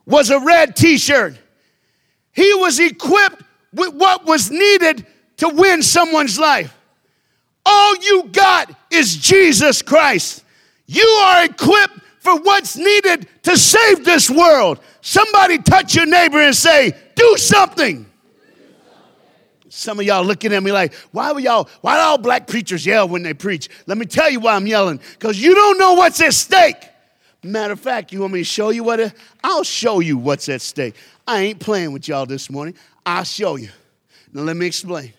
was 0.05 0.29
a 0.31 0.39
red 0.39 0.77
t 0.77 0.99
shirt. 0.99 1.39
He 2.33 2.53
was 2.55 2.79
equipped 2.79 3.43
with 3.73 3.95
what 3.95 4.27
was 4.27 4.51
needed 4.51 5.07
to 5.39 5.49
win 5.49 5.83
someone's 5.83 6.39
life. 6.39 6.76
All 7.69 7.97
you 7.97 8.29
got 8.31 8.73
is 8.91 9.17
Jesus 9.17 9.83
Christ. 9.83 10.45
You 10.87 11.03
are 11.03 11.45
equipped 11.45 11.99
for 12.21 12.41
what's 12.41 12.77
needed 12.77 13.27
to 13.43 13.59
save 13.59 14.05
this 14.05 14.31
world. 14.31 14.79
Somebody 15.01 15.59
touch 15.59 15.97
your 15.97 16.07
neighbor 16.07 16.41
and 16.41 16.55
say, 16.55 16.93
Do 17.17 17.37
something. 17.37 18.07
Some 19.69 20.01
of 20.01 20.07
y'all 20.07 20.25
looking 20.25 20.55
at 20.55 20.63
me 20.63 20.73
like, 20.73 20.95
why 21.13 21.33
were 21.33 21.41
y'all, 21.41 21.69
why 21.83 21.97
do 21.97 22.01
all 22.01 22.17
black 22.17 22.47
preachers 22.47 22.87
yell 22.87 23.07
when 23.09 23.23
they 23.23 23.35
preach? 23.35 23.69
Let 23.87 23.99
me 23.99 24.07
tell 24.07 24.31
you 24.31 24.41
why 24.41 24.55
I'm 24.55 24.67
yelling. 24.67 25.01
Because 25.13 25.39
you 25.39 25.55
don't 25.55 25.79
know 25.79 25.93
what's 25.93 26.19
at 26.23 26.33
stake. 26.33 26.77
Matter 27.43 27.75
of 27.75 27.81
fact, 27.81 28.11
you 28.11 28.23
want 28.23 28.33
me 28.33 28.41
to 28.41 28.45
show 28.45 28.71
you 28.71 28.83
what? 28.83 29.01
It, 29.01 29.13
I'll 29.45 29.65
show 29.65 30.01
you 30.01 30.17
what's 30.17 30.49
at 30.49 30.63
stake. 30.63 30.95
I 31.27 31.43
ain't 31.43 31.61
playing 31.61 31.93
with 31.93 32.09
y'all 32.09 32.25
this 32.25 32.49
morning. 32.49 32.75
I'll 33.05 33.25
show 33.25 33.57
you. 33.57 33.69
Now 34.33 34.43
let 34.43 34.57
me 34.57 34.67
explain. 34.67 35.13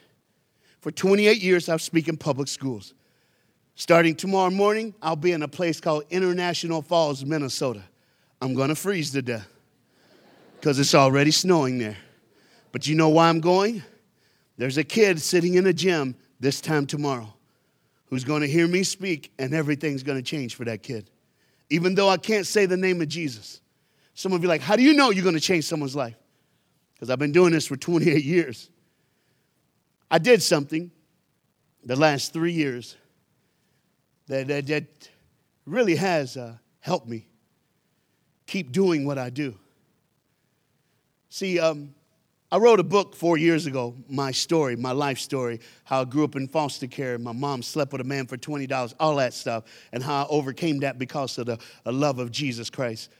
For 0.87 0.91
28 0.91 1.41
years, 1.41 1.67
I've 1.67 1.81
speak 1.81 2.07
in 2.07 2.15
public 2.15 2.47
schools. 2.47 2.93
Starting 3.75 4.15
tomorrow 4.15 4.49
morning, 4.49 4.95
I'll 5.01 5.17
be 5.17 5.33
in 5.33 5.43
a 5.43 5.47
place 5.49 5.81
called 5.81 6.05
International 6.09 6.81
Falls, 6.81 7.25
Minnesota. 7.25 7.83
I'm 8.41 8.53
to 8.69 8.75
freeze 8.75 9.11
to 9.11 9.21
death 9.21 9.49
because 10.55 10.79
it's 10.79 10.95
already 10.95 11.31
snowing 11.31 11.77
there. 11.77 11.97
But 12.71 12.87
you 12.87 12.95
know 12.95 13.09
why 13.09 13.27
I'm 13.27 13.41
going? 13.41 13.83
There's 14.55 14.77
a 14.77 14.83
kid 14.85 15.21
sitting 15.21 15.55
in 15.55 15.67
a 15.67 15.73
gym 15.73 16.15
this 16.39 16.61
time 16.61 16.87
tomorrow 16.87 17.33
who's 18.05 18.23
to 18.39 18.47
hear 18.47 18.65
me 18.65 18.83
speak, 18.83 19.33
and 19.37 19.53
everything's 19.53 20.03
to 20.23 20.23
change 20.23 20.55
for 20.55 20.63
that 20.63 20.83
kid. 20.83 21.09
Even 21.69 21.95
though 21.95 22.07
I 22.07 22.15
can't 22.15 22.47
say 22.47 22.65
the 22.65 22.77
name 22.77 23.01
of 23.01 23.09
Jesus. 23.09 23.59
Some 24.13 24.31
of 24.31 24.41
you 24.41 24.47
like, 24.47 24.61
how 24.61 24.77
do 24.77 24.83
you 24.83 24.93
know 24.93 25.09
you're 25.09 25.25
to 25.35 25.41
change 25.41 25.65
someone's 25.65 25.97
life? 25.97 26.15
Because 26.93 27.09
I've 27.09 27.19
been 27.19 27.33
doing 27.33 27.51
this 27.51 27.67
for 27.67 27.75
28 27.75 28.23
years. 28.23 28.69
I 30.09 30.17
did 30.17 30.41
something 30.41 30.91
the 31.83 31.95
last 31.95 32.33
three 32.33 32.53
years 32.53 32.95
that, 34.27 34.47
that, 34.47 34.67
that 34.67 35.09
really 35.65 35.95
has 35.95 36.37
uh, 36.37 36.57
helped 36.79 37.07
me 37.07 37.27
keep 38.45 38.71
doing 38.71 39.05
what 39.05 39.17
I 39.17 39.29
do. 39.29 39.55
See, 41.29 41.59
um, 41.59 41.93
I 42.49 42.57
wrote 42.57 42.79
a 42.79 42.83
book 42.83 43.13
four 43.13 43.37
years 43.37 43.65
ago, 43.65 43.93
my 44.07 44.31
story, 44.31 44.77
my 44.77 44.93
life 44.93 45.19
story, 45.19 45.59
how 45.83 46.01
I 46.01 46.05
grew 46.05 46.23
up 46.23 46.37
in 46.37 46.47
foster 46.47 46.87
care. 46.87 47.17
My 47.19 47.33
mom 47.33 47.61
slept 47.61 47.91
with 47.91 47.99
a 47.99 48.05
man 48.05 48.25
for 48.25 48.37
$20, 48.37 48.93
all 49.01 49.17
that 49.17 49.33
stuff, 49.33 49.65
and 49.91 50.01
how 50.01 50.23
I 50.23 50.27
overcame 50.29 50.79
that 50.79 50.97
because 50.97 51.37
of 51.37 51.45
the 51.47 51.59
love 51.85 52.19
of 52.19 52.31
Jesus 52.31 52.69
Christ. 52.69 53.11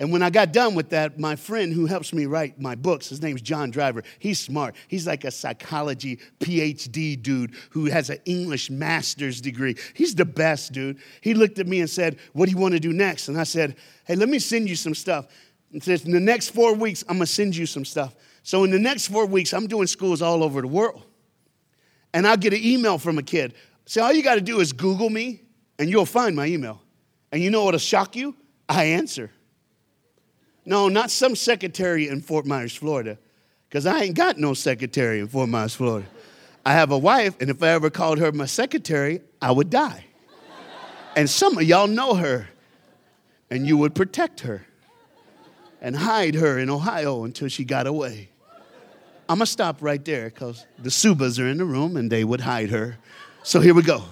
And 0.00 0.10
when 0.10 0.22
I 0.22 0.30
got 0.30 0.52
done 0.52 0.74
with 0.74 0.88
that, 0.90 1.20
my 1.20 1.36
friend 1.36 1.74
who 1.74 1.84
helps 1.84 2.14
me 2.14 2.24
write 2.24 2.58
my 2.58 2.74
books, 2.74 3.10
his 3.10 3.20
name's 3.20 3.42
John 3.42 3.70
Driver, 3.70 4.02
he's 4.18 4.40
smart. 4.40 4.74
He's 4.88 5.06
like 5.06 5.24
a 5.24 5.30
psychology 5.30 6.18
PhD 6.40 7.22
dude 7.22 7.52
who 7.68 7.84
has 7.84 8.08
an 8.08 8.18
English 8.24 8.70
master's 8.70 9.42
degree. 9.42 9.76
He's 9.92 10.14
the 10.14 10.24
best, 10.24 10.72
dude. 10.72 10.96
He 11.20 11.34
looked 11.34 11.58
at 11.58 11.66
me 11.66 11.80
and 11.80 11.90
said, 11.90 12.18
What 12.32 12.46
do 12.46 12.50
you 12.52 12.56
want 12.56 12.72
to 12.72 12.80
do 12.80 12.94
next? 12.94 13.28
And 13.28 13.38
I 13.38 13.44
said, 13.44 13.76
Hey, 14.06 14.16
let 14.16 14.30
me 14.30 14.38
send 14.38 14.70
you 14.70 14.74
some 14.74 14.94
stuff. 14.94 15.26
And 15.70 15.82
says, 15.82 16.06
In 16.06 16.12
the 16.12 16.18
next 16.18 16.48
four 16.48 16.74
weeks, 16.74 17.04
I'm 17.06 17.18
going 17.18 17.26
to 17.26 17.32
send 17.32 17.54
you 17.54 17.66
some 17.66 17.84
stuff. 17.84 18.14
So 18.42 18.64
in 18.64 18.70
the 18.70 18.78
next 18.78 19.08
four 19.08 19.26
weeks, 19.26 19.52
I'm 19.52 19.66
doing 19.66 19.86
schools 19.86 20.22
all 20.22 20.42
over 20.42 20.62
the 20.62 20.68
world. 20.68 21.02
And 22.14 22.26
I'll 22.26 22.38
get 22.38 22.54
an 22.54 22.60
email 22.62 22.96
from 22.96 23.18
a 23.18 23.22
kid. 23.22 23.52
So 23.84 24.02
all 24.02 24.14
you 24.14 24.22
got 24.22 24.36
to 24.36 24.40
do 24.40 24.60
is 24.60 24.72
Google 24.72 25.10
me, 25.10 25.42
and 25.78 25.90
you'll 25.90 26.06
find 26.06 26.34
my 26.34 26.46
email. 26.46 26.80
And 27.32 27.42
you 27.42 27.50
know 27.50 27.64
what'll 27.64 27.78
shock 27.78 28.16
you? 28.16 28.34
I 28.66 28.84
answer. 28.84 29.30
No, 30.64 30.88
not 30.88 31.10
some 31.10 31.34
secretary 31.34 32.08
in 32.08 32.20
Fort 32.20 32.46
Myers, 32.46 32.74
Florida, 32.74 33.18
because 33.68 33.86
I 33.86 34.00
ain't 34.02 34.16
got 34.16 34.38
no 34.38 34.54
secretary 34.54 35.20
in 35.20 35.28
Fort 35.28 35.48
Myers, 35.48 35.74
Florida. 35.74 36.06
I 36.64 36.72
have 36.74 36.90
a 36.90 36.98
wife, 36.98 37.34
and 37.40 37.50
if 37.50 37.62
I 37.62 37.68
ever 37.68 37.90
called 37.90 38.18
her 38.18 38.30
my 38.32 38.46
secretary, 38.46 39.22
I 39.40 39.52
would 39.52 39.70
die. 39.70 40.04
And 41.16 41.28
some 41.28 41.56
of 41.58 41.64
y'all 41.64 41.86
know 41.86 42.14
her, 42.14 42.48
and 43.50 43.66
you 43.66 43.76
would 43.78 43.94
protect 43.94 44.40
her 44.40 44.66
and 45.80 45.96
hide 45.96 46.34
her 46.34 46.58
in 46.58 46.68
Ohio 46.68 47.24
until 47.24 47.48
she 47.48 47.64
got 47.64 47.86
away. 47.86 48.28
I'm 49.28 49.38
gonna 49.38 49.46
stop 49.46 49.78
right 49.80 50.04
there 50.04 50.24
because 50.24 50.66
the 50.78 50.90
Subas 50.90 51.42
are 51.42 51.46
in 51.46 51.58
the 51.58 51.64
room 51.64 51.96
and 51.96 52.10
they 52.10 52.24
would 52.24 52.40
hide 52.40 52.70
her. 52.70 52.98
So 53.42 53.60
here 53.60 53.74
we 53.74 53.82
go. 53.82 54.04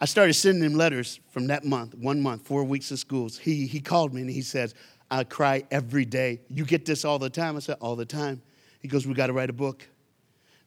I 0.00 0.06
started 0.06 0.34
sending 0.34 0.64
him 0.64 0.74
letters 0.74 1.20
from 1.30 1.46
that 1.46 1.64
month, 1.64 1.94
one 1.94 2.20
month, 2.20 2.46
four 2.46 2.64
weeks 2.64 2.90
of 2.90 2.98
schools. 2.98 3.38
He, 3.38 3.66
he 3.66 3.80
called 3.80 4.12
me 4.12 4.22
and 4.22 4.30
he 4.30 4.42
says, 4.42 4.74
I 5.10 5.24
cry 5.24 5.64
every 5.70 6.04
day. 6.04 6.40
You 6.50 6.64
get 6.64 6.84
this 6.84 7.04
all 7.04 7.18
the 7.18 7.30
time? 7.30 7.56
I 7.56 7.60
said, 7.60 7.76
All 7.80 7.96
the 7.96 8.04
time. 8.04 8.42
He 8.80 8.88
goes, 8.88 9.06
We 9.06 9.14
got 9.14 9.28
to 9.28 9.32
write 9.32 9.50
a 9.50 9.54
book. 9.54 9.86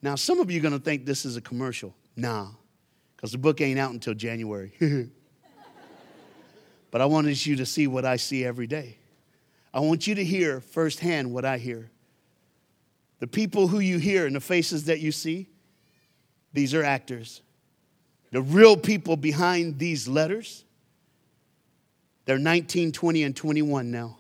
Now, 0.02 0.16
some 0.16 0.40
of 0.40 0.50
you 0.50 0.60
are 0.60 0.64
going 0.64 0.78
to 0.78 0.80
think 0.80 1.06
this 1.06 1.26
is 1.26 1.36
a 1.36 1.42
commercial. 1.42 1.94
Nah, 2.16 2.48
because 3.16 3.32
the 3.32 3.38
book 3.38 3.62
ain't 3.62 3.80
out 3.80 3.92
until 3.92 4.14
January. 4.14 4.72
But 6.92 7.02
I 7.02 7.06
wanted 7.06 7.46
you 7.46 7.56
to 7.58 7.66
see 7.66 7.88
what 7.88 8.06
I 8.06 8.16
see 8.16 8.46
every 8.46 8.68
day. 8.68 8.98
I 9.74 9.82
want 9.82 10.08
you 10.08 10.16
to 10.16 10.24
hear 10.24 10.62
firsthand 10.62 11.32
what 11.32 11.46
I 11.46 11.58
hear. 11.58 11.92
The 13.20 13.28
people 13.28 13.68
who 13.68 13.80
you 13.80 13.98
hear 13.98 14.26
and 14.26 14.36
the 14.36 14.40
faces 14.40 14.86
that 14.86 15.00
you 15.00 15.12
see, 15.12 15.48
these 16.54 16.74
are 16.74 16.84
actors. 16.84 17.42
The 18.32 18.42
real 18.42 18.76
people 18.76 19.16
behind 19.16 19.80
these 19.80 20.08
letters, 20.08 20.64
they're 22.26 22.38
19, 22.38 22.92
20, 22.92 23.24
and 23.24 23.36
21 23.36 23.90
now. 23.90 24.18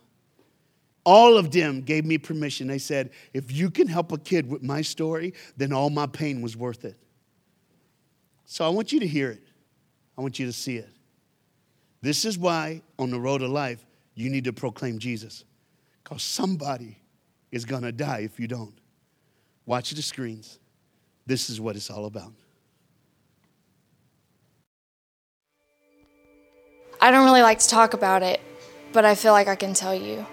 All 1.03 1.37
of 1.37 1.51
them 1.51 1.81
gave 1.81 2.05
me 2.05 2.17
permission. 2.17 2.67
They 2.67 2.79
said, 2.79 3.11
if 3.33 3.51
you 3.51 3.69
can 3.69 3.87
help 3.87 4.11
a 4.11 4.17
kid 4.17 4.49
with 4.49 4.61
my 4.61 4.81
story, 4.81 5.33
then 5.55 5.71
all 5.71 5.89
my 5.89 6.05
pain 6.05 6.41
was 6.41 6.57
worth 6.57 6.83
it. 6.83 6.97
So 8.45 8.65
I 8.65 8.69
want 8.69 8.91
you 8.91 8.99
to 9.01 9.07
hear 9.07 9.31
it. 9.31 9.41
I 10.17 10.21
want 10.21 10.39
you 10.39 10.45
to 10.45 10.53
see 10.53 10.77
it. 10.77 10.89
This 12.01 12.25
is 12.25 12.37
why 12.37 12.81
on 12.97 13.09
the 13.09 13.19
road 13.19 13.41
of 13.41 13.49
life, 13.49 13.85
you 14.15 14.29
need 14.29 14.45
to 14.45 14.53
proclaim 14.53 14.99
Jesus. 14.99 15.43
Because 16.03 16.23
somebody 16.23 16.97
is 17.51 17.65
going 17.65 17.83
to 17.83 17.91
die 17.91 18.19
if 18.19 18.39
you 18.39 18.47
don't. 18.47 18.73
Watch 19.65 19.91
the 19.91 20.01
screens. 20.01 20.59
This 21.25 21.49
is 21.49 21.59
what 21.59 21.75
it's 21.75 21.89
all 21.89 22.05
about. 22.05 22.33
I 26.99 27.11
don't 27.11 27.25
really 27.25 27.43
like 27.43 27.59
to 27.59 27.67
talk 27.67 27.93
about 27.93 28.23
it, 28.23 28.41
but 28.91 29.05
I 29.05 29.13
feel 29.13 29.31
like 29.31 29.47
I 29.47 29.55
can 29.55 29.75
tell 29.75 29.93
you. 29.93 30.25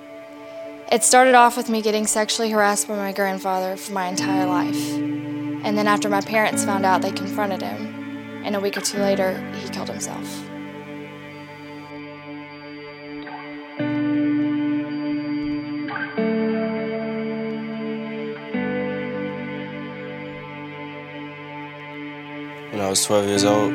It 0.90 1.04
started 1.04 1.34
off 1.34 1.58
with 1.58 1.68
me 1.68 1.82
getting 1.82 2.06
sexually 2.06 2.50
harassed 2.50 2.88
by 2.88 2.96
my 2.96 3.12
grandfather 3.12 3.76
for 3.76 3.92
my 3.92 4.06
entire 4.06 4.46
life. 4.46 4.94
And 4.94 5.76
then 5.76 5.86
after 5.86 6.08
my 6.08 6.22
parents 6.22 6.64
found 6.64 6.86
out, 6.86 7.02
they 7.02 7.12
confronted 7.12 7.60
him. 7.60 8.42
And 8.44 8.56
a 8.56 8.60
week 8.60 8.78
or 8.78 8.80
two 8.80 8.98
later, 8.98 9.38
he 9.52 9.68
killed 9.68 9.90
himself. 9.90 10.26
When 22.70 22.80
I 22.80 22.88
was 22.88 23.04
12 23.04 23.26
years 23.26 23.44
old, 23.44 23.72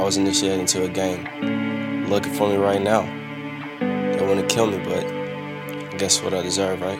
I 0.00 0.04
was 0.04 0.16
initiated 0.16 0.60
into 0.60 0.84
a 0.84 0.88
gang. 0.88 1.59
Looking 2.10 2.32
for 2.32 2.48
me 2.48 2.56
right 2.56 2.82
now. 2.82 3.02
They 3.78 4.26
want 4.26 4.40
to 4.40 4.46
kill 4.52 4.66
me, 4.66 4.78
but 4.78 5.06
guess 5.96 6.20
what 6.20 6.34
I 6.34 6.42
deserve, 6.42 6.80
right? 6.80 6.98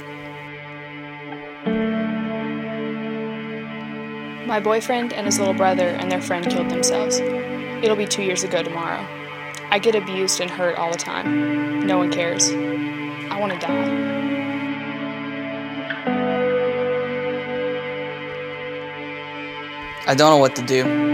My 4.47 4.61
boyfriend 4.61 5.13
and 5.13 5.27
his 5.27 5.41
little 5.41 5.53
brother 5.53 5.89
and 5.89 6.13
their 6.13 6.23
friend 6.23 6.49
killed 6.49 6.71
themselves. 6.71 7.19
It'll 7.19 7.97
be 7.97 8.07
two 8.07 8.23
years 8.23 8.45
ago 8.45 8.63
tomorrow. 8.63 9.05
I 9.73 9.81
get 9.81 9.97
abused 9.97 10.41
and 10.41 10.49
hurt 10.49 10.77
all 10.77 10.93
the 10.93 10.99
time. 10.99 11.85
No 11.85 11.99
one 11.99 12.13
cares. 12.13 12.53
I 12.53 13.37
want 13.41 13.53
to 13.53 13.59
die. 13.59 14.07
I 20.07 20.15
don't 20.15 20.31
know 20.31 20.39
what 20.39 20.55
to 20.55 20.63
do 20.63 21.11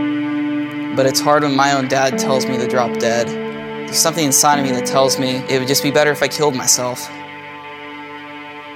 but 0.96 1.04
it's 1.04 1.20
hard 1.20 1.42
when 1.42 1.54
my 1.54 1.72
own 1.72 1.88
dad 1.88 2.18
tells 2.18 2.46
me 2.46 2.56
to 2.56 2.66
drop 2.66 2.98
dead. 2.98 3.45
There's 3.86 3.98
something 3.98 4.24
inside 4.24 4.58
of 4.58 4.64
me 4.64 4.72
that 4.72 4.84
tells 4.84 5.18
me 5.18 5.36
it 5.48 5.58
would 5.58 5.68
just 5.68 5.82
be 5.82 5.90
better 5.90 6.10
if 6.10 6.22
I 6.22 6.28
killed 6.28 6.54
myself. 6.54 7.08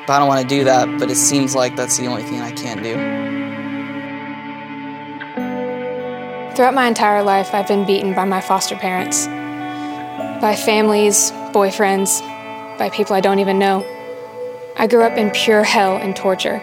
But 0.07 0.15
I 0.15 0.19
don't 0.19 0.29
want 0.29 0.41
to 0.41 0.49
do 0.49 0.65
that, 0.65 0.99
but 0.99 1.11
it 1.11 1.17
seems 1.17 1.55
like 1.55 1.77
that's 1.77 1.99
the 1.99 2.07
only 2.07 2.23
thing 2.23 2.41
I 2.41 2.53
can 2.53 2.83
do. 2.83 2.95
Throughout 6.55 6.75
my 6.75 6.87
entire 6.87 7.23
life, 7.23 7.53
I've 7.53 7.69
been 7.69 7.87
beaten 7.87 8.15
by 8.15 8.25
my 8.25 8.41
foster 8.41 8.77
parents, 8.77 9.27
by 10.41 10.57
families, 10.57 11.33
boyfriends, 11.53 12.21
by 12.79 12.89
people 12.91 13.15
I 13.17 13.21
don't 13.21 13.41
even 13.41 13.59
know. 13.59 13.85
I 14.77 14.87
grew 14.87 15.03
up 15.03 15.19
in 15.19 15.31
pure 15.31 15.65
hell 15.65 15.97
and 15.97 16.15
torture. 16.15 16.63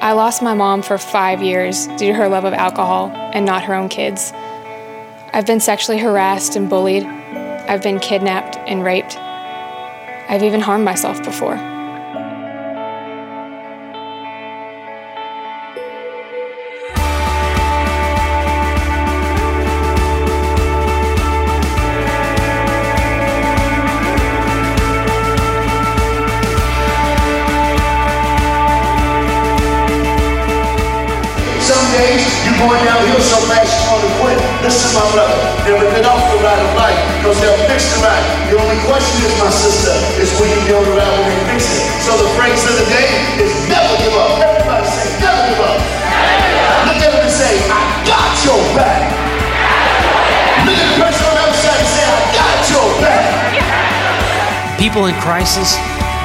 I 0.00 0.12
lost 0.12 0.42
my 0.42 0.54
mom 0.54 0.82
for 0.82 0.98
five 0.98 1.42
years 1.42 1.86
due 1.86 2.08
to 2.08 2.14
her 2.14 2.28
love 2.28 2.44
of 2.44 2.52
alcohol 2.52 3.10
and 3.14 3.46
not 3.46 3.62
her 3.64 3.74
own 3.74 3.88
kids. 3.88 4.32
I've 5.32 5.46
been 5.46 5.60
sexually 5.60 5.98
harassed 5.98 6.56
and 6.56 6.68
bullied. 6.68 7.04
I've 7.66 7.82
been 7.82 7.98
kidnapped 7.98 8.56
and 8.68 8.84
raped. 8.84 9.16
I've 9.16 10.42
even 10.42 10.60
harmed 10.60 10.84
myself 10.84 11.22
before. 11.24 11.73
The 38.54 38.62
only 38.62 38.78
question 38.86 39.18
is, 39.26 39.34
my 39.42 39.50
sister, 39.50 39.90
is 40.22 40.30
will 40.38 40.46
you 40.46 40.78
on 40.78 40.86
the 40.86 40.94
ride 40.94 41.10
when 41.10 41.26
they 41.26 41.58
fix 41.58 41.74
it? 41.74 41.82
So 42.06 42.14
the 42.14 42.30
phrase 42.38 42.62
of 42.62 42.78
the 42.78 42.86
day 42.86 43.10
is 43.42 43.50
never 43.66 43.98
give 43.98 44.14
up. 44.14 44.38
Everybody 44.38 44.86
say, 44.86 45.10
never 45.18 45.42
give 45.50 45.58
up. 45.58 45.82
Look 46.86 47.02
at 47.02 47.10
them 47.10 47.26
and 47.26 47.34
say, 47.34 47.50
I 47.66 47.82
got 48.06 48.30
your 48.46 48.62
back. 48.78 49.10
Look 50.70 50.78
at 50.78 50.86
the 50.86 50.98
person 51.02 51.26
on 51.26 51.34
the 51.34 51.42
other 51.50 51.58
side 51.58 51.82
and 51.82 51.90
say, 51.98 52.04
I 52.06 52.18
got 52.30 52.58
your 52.70 52.88
back. 53.02 53.26
People 54.78 55.10
in 55.10 55.18
crisis 55.18 55.74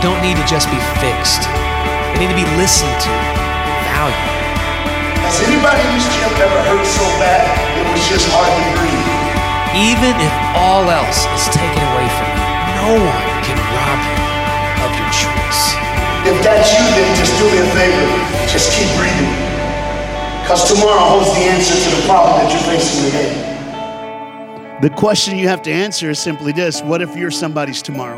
don't 0.06 0.22
need 0.22 0.38
to 0.38 0.46
just 0.46 0.70
be 0.70 0.78
fixed. 1.02 1.50
They 2.14 2.30
need 2.30 2.30
to 2.30 2.38
be 2.38 2.50
listened 2.62 2.94
to, 3.10 3.12
valued. 3.90 4.30
Has 5.26 5.42
anybody 5.50 5.82
in 5.82 5.98
this 5.98 6.06
gym 6.14 6.30
ever 6.46 6.62
hurt 6.62 6.86
so 6.86 7.06
bad 7.18 7.50
it 7.74 7.90
was 7.90 8.06
just 8.06 8.30
hard 8.30 8.54
to 8.54 8.66
breathe? 8.78 9.09
Even 9.78 10.18
if 10.18 10.34
all 10.58 10.90
else 10.90 11.30
is 11.30 11.46
taken 11.54 11.84
away 11.94 12.08
from 12.18 12.30
you, 12.34 12.46
no 12.82 12.90
one 13.06 13.28
can 13.46 13.54
rob 13.70 14.00
you 14.02 14.18
of 14.82 14.92
your 14.98 15.12
choice. 15.14 15.62
If 16.26 16.42
that's 16.44 16.74
you, 16.74 16.82
then 16.98 17.16
just 17.16 17.38
do 17.38 17.46
me 17.52 17.60
a 17.62 17.70
favor. 17.78 18.50
Just 18.50 18.74
keep 18.74 18.90
breathing. 18.98 19.30
Because 20.42 20.74
tomorrow 20.74 21.22
holds 21.22 21.32
the 21.36 21.42
answer 21.42 21.76
to 21.76 21.96
the 21.96 22.02
problem 22.08 22.40
that 22.40 22.52
you're 22.52 22.64
facing 22.64 23.12
today. 23.12 24.80
The 24.82 24.90
question 24.90 25.38
you 25.38 25.48
have 25.48 25.62
to 25.62 25.72
answer 25.72 26.10
is 26.10 26.18
simply 26.18 26.52
this 26.52 26.82
What 26.82 27.04
if 27.04 27.16
you're 27.16 27.30
somebody's 27.30 27.84
tomorrow? 27.84 28.18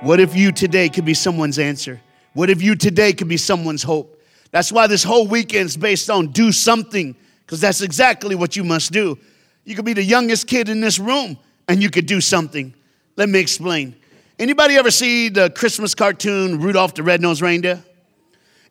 What 0.00 0.18
if 0.18 0.34
you 0.34 0.50
today 0.50 0.88
could 0.88 1.04
be 1.04 1.12
someone's 1.12 1.58
answer? 1.58 2.00
What 2.32 2.48
if 2.48 2.62
you 2.62 2.74
today 2.74 3.12
could 3.12 3.28
be 3.28 3.36
someone's 3.36 3.82
hope? 3.82 4.18
That's 4.50 4.72
why 4.72 4.86
this 4.86 5.04
whole 5.04 5.26
weekend's 5.26 5.76
based 5.76 6.08
on 6.08 6.28
do 6.28 6.52
something, 6.52 7.14
because 7.44 7.60
that's 7.60 7.82
exactly 7.82 8.34
what 8.34 8.56
you 8.56 8.64
must 8.64 8.92
do. 8.92 9.18
You 9.64 9.74
could 9.74 9.84
be 9.84 9.94
the 9.94 10.02
youngest 10.02 10.46
kid 10.46 10.68
in 10.68 10.80
this 10.80 10.98
room 10.98 11.38
and 11.68 11.82
you 11.82 11.90
could 11.90 12.06
do 12.06 12.20
something. 12.20 12.74
Let 13.16 13.28
me 13.28 13.40
explain. 13.40 13.96
Anybody 14.38 14.76
ever 14.76 14.90
see 14.90 15.28
the 15.28 15.50
Christmas 15.50 15.94
cartoon 15.94 16.60
Rudolph 16.60 16.94
the 16.94 17.02
Red-Nosed 17.02 17.40
Reindeer? 17.40 17.82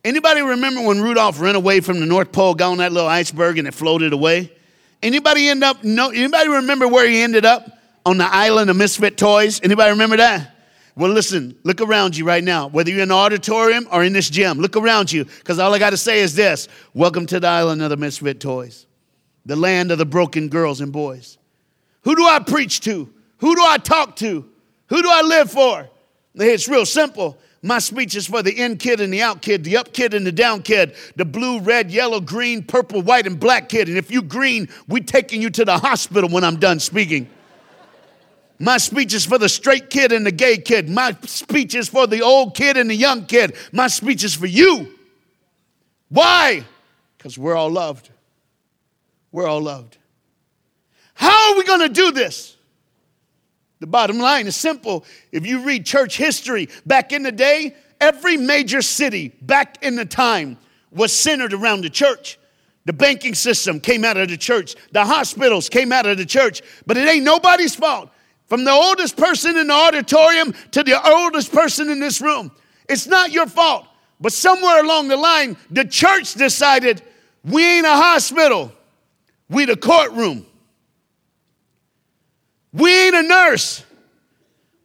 Anybody 0.03 0.41
remember 0.41 0.81
when 0.81 1.01
Rudolph 1.01 1.39
ran 1.39 1.55
away 1.55 1.79
from 1.79 2.01
the 2.01 2.05
North 2.05 2.33
Pole, 2.33 2.55
got 2.55 2.71
on 2.71 2.77
that 2.79 2.91
little 2.91 3.07
iceberg 3.07 3.57
and 3.57 3.67
it 3.67 3.73
floated 3.73 4.11
away? 4.11 4.51
Anybody 5.01 5.47
end 5.47 5.63
up 5.63 5.83
no 5.83 6.09
anybody 6.09 6.49
remember 6.49 6.87
where 6.87 7.07
he 7.07 7.21
ended 7.21 7.45
up? 7.45 7.67
On 8.05 8.17
the 8.17 8.25
island 8.25 8.69
of 8.69 8.75
misfit 8.75 9.17
toys? 9.17 9.61
Anybody 9.63 9.91
remember 9.91 10.17
that? 10.17 10.53
Well, 10.95 11.09
listen, 11.09 11.57
look 11.63 11.79
around 11.79 12.17
you 12.17 12.25
right 12.25 12.43
now. 12.43 12.67
Whether 12.67 12.91
you're 12.91 13.01
in 13.01 13.09
the 13.09 13.15
auditorium 13.15 13.87
or 13.91 14.03
in 14.03 14.13
this 14.13 14.29
gym, 14.29 14.59
look 14.59 14.75
around 14.75 15.11
you, 15.11 15.23
because 15.23 15.57
all 15.57 15.73
I 15.73 15.79
got 15.79 15.91
to 15.91 15.97
say 15.97 16.19
is 16.19 16.35
this 16.35 16.67
Welcome 16.93 17.25
to 17.27 17.39
the 17.39 17.47
island 17.47 17.81
of 17.81 17.89
the 17.89 17.97
misfit 17.97 18.39
toys, 18.41 18.85
the 19.45 19.55
land 19.55 19.91
of 19.91 19.97
the 19.97 20.05
broken 20.05 20.49
girls 20.49 20.81
and 20.81 20.91
boys. 20.91 21.37
Who 22.03 22.15
do 22.15 22.25
I 22.25 22.39
preach 22.39 22.81
to? 22.81 23.11
Who 23.37 23.55
do 23.55 23.61
I 23.61 23.77
talk 23.77 24.15
to? 24.17 24.49
Who 24.87 25.01
do 25.01 25.09
I 25.11 25.21
live 25.21 25.51
for? 25.51 25.89
It's 26.35 26.67
real 26.67 26.85
simple. 26.85 27.37
My 27.61 27.79
speech 27.79 28.15
is 28.15 28.27
for 28.27 28.43
the 28.43 28.51
in 28.51 28.77
kid 28.77 28.99
and 28.99 29.13
the 29.13 29.21
out 29.21 29.41
kid, 29.41 29.63
the 29.63 29.77
up 29.77 29.93
kid 29.93 30.13
and 30.13 30.27
the 30.27 30.33
down 30.33 30.63
kid, 30.63 30.95
the 31.15 31.23
blue, 31.23 31.61
red, 31.61 31.91
yellow, 31.91 32.19
green, 32.19 32.61
purple, 32.61 33.01
white, 33.01 33.25
and 33.25 33.39
black 33.39 33.69
kid. 33.69 33.87
And 33.87 33.97
if 33.97 34.11
you 34.11 34.21
green, 34.21 34.67
we're 34.87 35.03
taking 35.03 35.41
you 35.41 35.49
to 35.51 35.63
the 35.63 35.77
hospital 35.77 36.29
when 36.29 36.43
I'm 36.43 36.57
done 36.57 36.79
speaking. 36.79 37.29
My 38.59 38.77
speech 38.77 39.13
is 39.13 39.25
for 39.25 39.37
the 39.37 39.49
straight 39.49 39.89
kid 39.89 40.11
and 40.11 40.25
the 40.25 40.31
gay 40.31 40.57
kid. 40.57 40.89
My 40.89 41.15
speech 41.23 41.73
is 41.73 41.87
for 41.87 42.05
the 42.05 42.21
old 42.21 42.55
kid 42.55 42.77
and 42.77 42.89
the 42.89 42.95
young 42.95 43.25
kid. 43.25 43.55
My 43.71 43.87
speech 43.87 44.23
is 44.23 44.33
for 44.33 44.45
you. 44.45 44.97
Why? 46.09 46.65
Because 47.17 47.37
we're 47.37 47.55
all 47.55 47.71
loved. 47.71 48.09
We're 49.33 49.47
all 49.47 49.61
loved. 49.61 49.97
How 51.15 51.51
are 51.51 51.57
we 51.57 51.65
going 51.65 51.81
to 51.81 51.89
do 51.89 52.11
this? 52.11 52.55
The 53.81 53.87
bottom 53.87 54.19
line 54.19 54.47
is 54.47 54.55
simple. 54.55 55.03
If 55.33 55.45
you 55.45 55.63
read 55.63 55.85
church 55.85 56.15
history, 56.15 56.69
back 56.85 57.11
in 57.11 57.23
the 57.23 57.31
day, 57.33 57.75
every 57.99 58.37
major 58.37 58.81
city 58.81 59.33
back 59.41 59.83
in 59.83 59.97
the 59.97 60.05
time 60.05 60.57
was 60.91 61.11
centered 61.11 61.51
around 61.51 61.81
the 61.81 61.89
church. 61.89 62.39
The 62.85 62.93
banking 62.93 63.33
system 63.33 63.79
came 63.79 64.05
out 64.05 64.17
of 64.17 64.29
the 64.29 64.37
church. 64.37 64.75
The 64.91 65.03
hospitals 65.03 65.67
came 65.67 65.91
out 65.91 66.05
of 66.05 66.17
the 66.17 66.25
church. 66.25 66.61
But 66.85 66.97
it 66.97 67.09
ain't 67.09 67.25
nobody's 67.25 67.75
fault. 67.75 68.09
From 68.45 68.65
the 68.65 68.71
oldest 68.71 69.17
person 69.17 69.57
in 69.57 69.67
the 69.67 69.73
auditorium 69.73 70.53
to 70.71 70.83
the 70.83 71.01
oldest 71.09 71.51
person 71.51 71.89
in 71.89 71.99
this 71.99 72.21
room. 72.21 72.51
It's 72.87 73.07
not 73.07 73.31
your 73.31 73.47
fault. 73.47 73.87
But 74.21 74.31
somewhere 74.31 74.83
along 74.83 75.07
the 75.07 75.17
line, 75.17 75.57
the 75.71 75.85
church 75.85 76.35
decided 76.35 77.01
we 77.43 77.65
ain't 77.65 77.85
a 77.85 77.95
hospital, 77.95 78.71
we 79.49 79.65
the 79.65 79.75
courtroom. 79.75 80.45
We 82.71 83.05
ain't 83.05 83.15
a 83.15 83.23
nurse, 83.23 83.83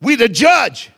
we 0.01 0.17
the 0.17 0.29
judge. 0.29 0.91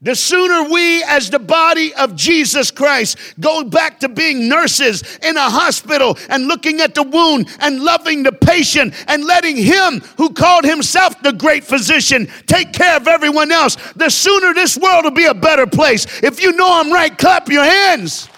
The 0.00 0.14
sooner 0.14 0.70
we, 0.70 1.02
as 1.02 1.28
the 1.28 1.40
body 1.40 1.92
of 1.94 2.14
Jesus 2.14 2.70
Christ, 2.70 3.18
go 3.40 3.64
back 3.64 3.98
to 4.00 4.08
being 4.08 4.48
nurses 4.48 5.02
in 5.24 5.36
a 5.36 5.50
hospital 5.50 6.16
and 6.28 6.46
looking 6.46 6.80
at 6.80 6.94
the 6.94 7.02
wound 7.02 7.48
and 7.58 7.80
loving 7.80 8.22
the 8.22 8.30
patient 8.30 8.94
and 9.08 9.24
letting 9.24 9.56
Him, 9.56 10.00
who 10.16 10.32
called 10.32 10.64
Himself 10.64 11.20
the 11.22 11.32
great 11.32 11.64
physician, 11.64 12.28
take 12.46 12.72
care 12.72 12.96
of 12.96 13.08
everyone 13.08 13.50
else, 13.50 13.74
the 13.96 14.08
sooner 14.08 14.54
this 14.54 14.78
world 14.78 15.02
will 15.02 15.10
be 15.10 15.24
a 15.24 15.34
better 15.34 15.66
place. 15.66 16.06
If 16.22 16.40
you 16.40 16.52
know 16.52 16.68
I'm 16.80 16.92
right, 16.92 17.18
clap 17.18 17.48
your 17.48 17.64
hands. 17.64 18.28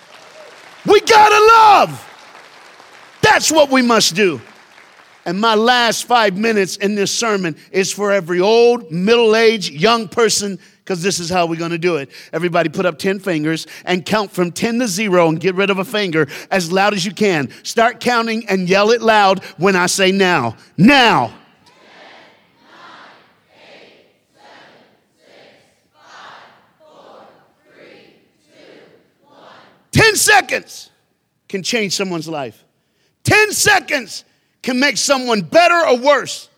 We 0.87 1.03
gotta 1.03 1.45
love. 1.59 2.10
That's 3.41 3.51
what 3.51 3.71
we 3.71 3.81
must 3.81 4.15
do. 4.15 4.39
And 5.25 5.41
my 5.41 5.55
last 5.55 6.05
five 6.05 6.37
minutes 6.37 6.77
in 6.77 6.95
this 6.95 7.11
sermon 7.11 7.57
is 7.73 7.91
for 7.91 8.13
every 8.13 8.39
old, 8.39 8.93
middle 8.93 9.35
aged, 9.35 9.73
young 9.73 10.09
person 10.09 10.59
because 10.85 11.03
this 11.03 11.19
is 11.19 11.31
how 11.31 11.47
we're 11.47 11.57
going 11.57 11.71
to 11.71 11.79
do 11.79 11.97
it. 11.97 12.11
Everybody 12.35 12.69
put 12.69 12.85
up 12.85 12.99
10 12.99 13.19
fingers 13.19 13.67
and 13.87 14.05
count 14.05 14.31
from 14.31 14.53
10 14.53 14.81
to 14.81 14.87
0 14.87 15.31
and 15.31 15.41
get 15.41 15.55
rid 15.55 15.71
of 15.71 15.79
a 15.79 15.87
finger 15.87 16.29
as 16.51 16.71
loud 16.71 16.93
as 16.93 17.07
you 17.07 17.15
can. 17.15 17.49
Start 17.65 17.99
counting 17.99 18.47
and 18.47 18.69
yell 18.69 18.91
it 18.91 19.01
loud 19.01 19.43
when 19.57 19.75
I 19.75 19.87
say 19.87 20.13
now. 20.13 20.55
Now. 20.77 21.33
10 29.93 30.17
seconds 30.17 30.91
can 31.49 31.63
change 31.63 31.97
someone's 31.97 32.29
life. 32.29 32.67
10 33.31 33.53
seconds 33.53 34.25
can 34.61 34.81
make 34.81 34.97
someone 34.97 35.41
better 35.41 35.87
or 35.87 35.97
worse. 35.97 36.49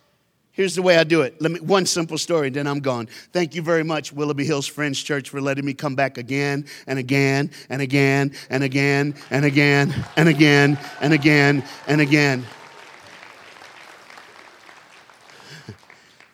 Here's 0.53 0.73
the 0.73 0.81
way 0.81 0.97
I 0.97 1.03
do 1.03 1.21
it. 1.21 1.39
Let 1.39 1.51
me 1.51 1.59
one 1.59 1.85
simple 1.85 2.17
story, 2.17 2.49
then 2.49 2.65
I'm 2.65 2.79
gone. 2.79 3.07
Thank 3.31 3.53
you 3.53 3.61
very 3.61 3.83
much, 3.83 4.11
Willoughby 4.11 4.43
Hills 4.43 4.65
Friends 4.65 5.01
Church, 5.01 5.29
for 5.29 5.39
letting 5.39 5.65
me 5.65 5.75
come 5.75 5.93
back 5.93 6.17
again 6.17 6.65
and 6.87 6.97
again 6.97 7.51
and 7.69 7.79
again 7.79 8.33
and 8.49 8.63
again 8.63 9.13
and 9.29 9.45
again 9.45 9.93
and 10.17 10.27
again 10.27 10.79
and 10.99 11.13
again 11.13 11.63
and 11.87 12.01
again. 12.01 12.43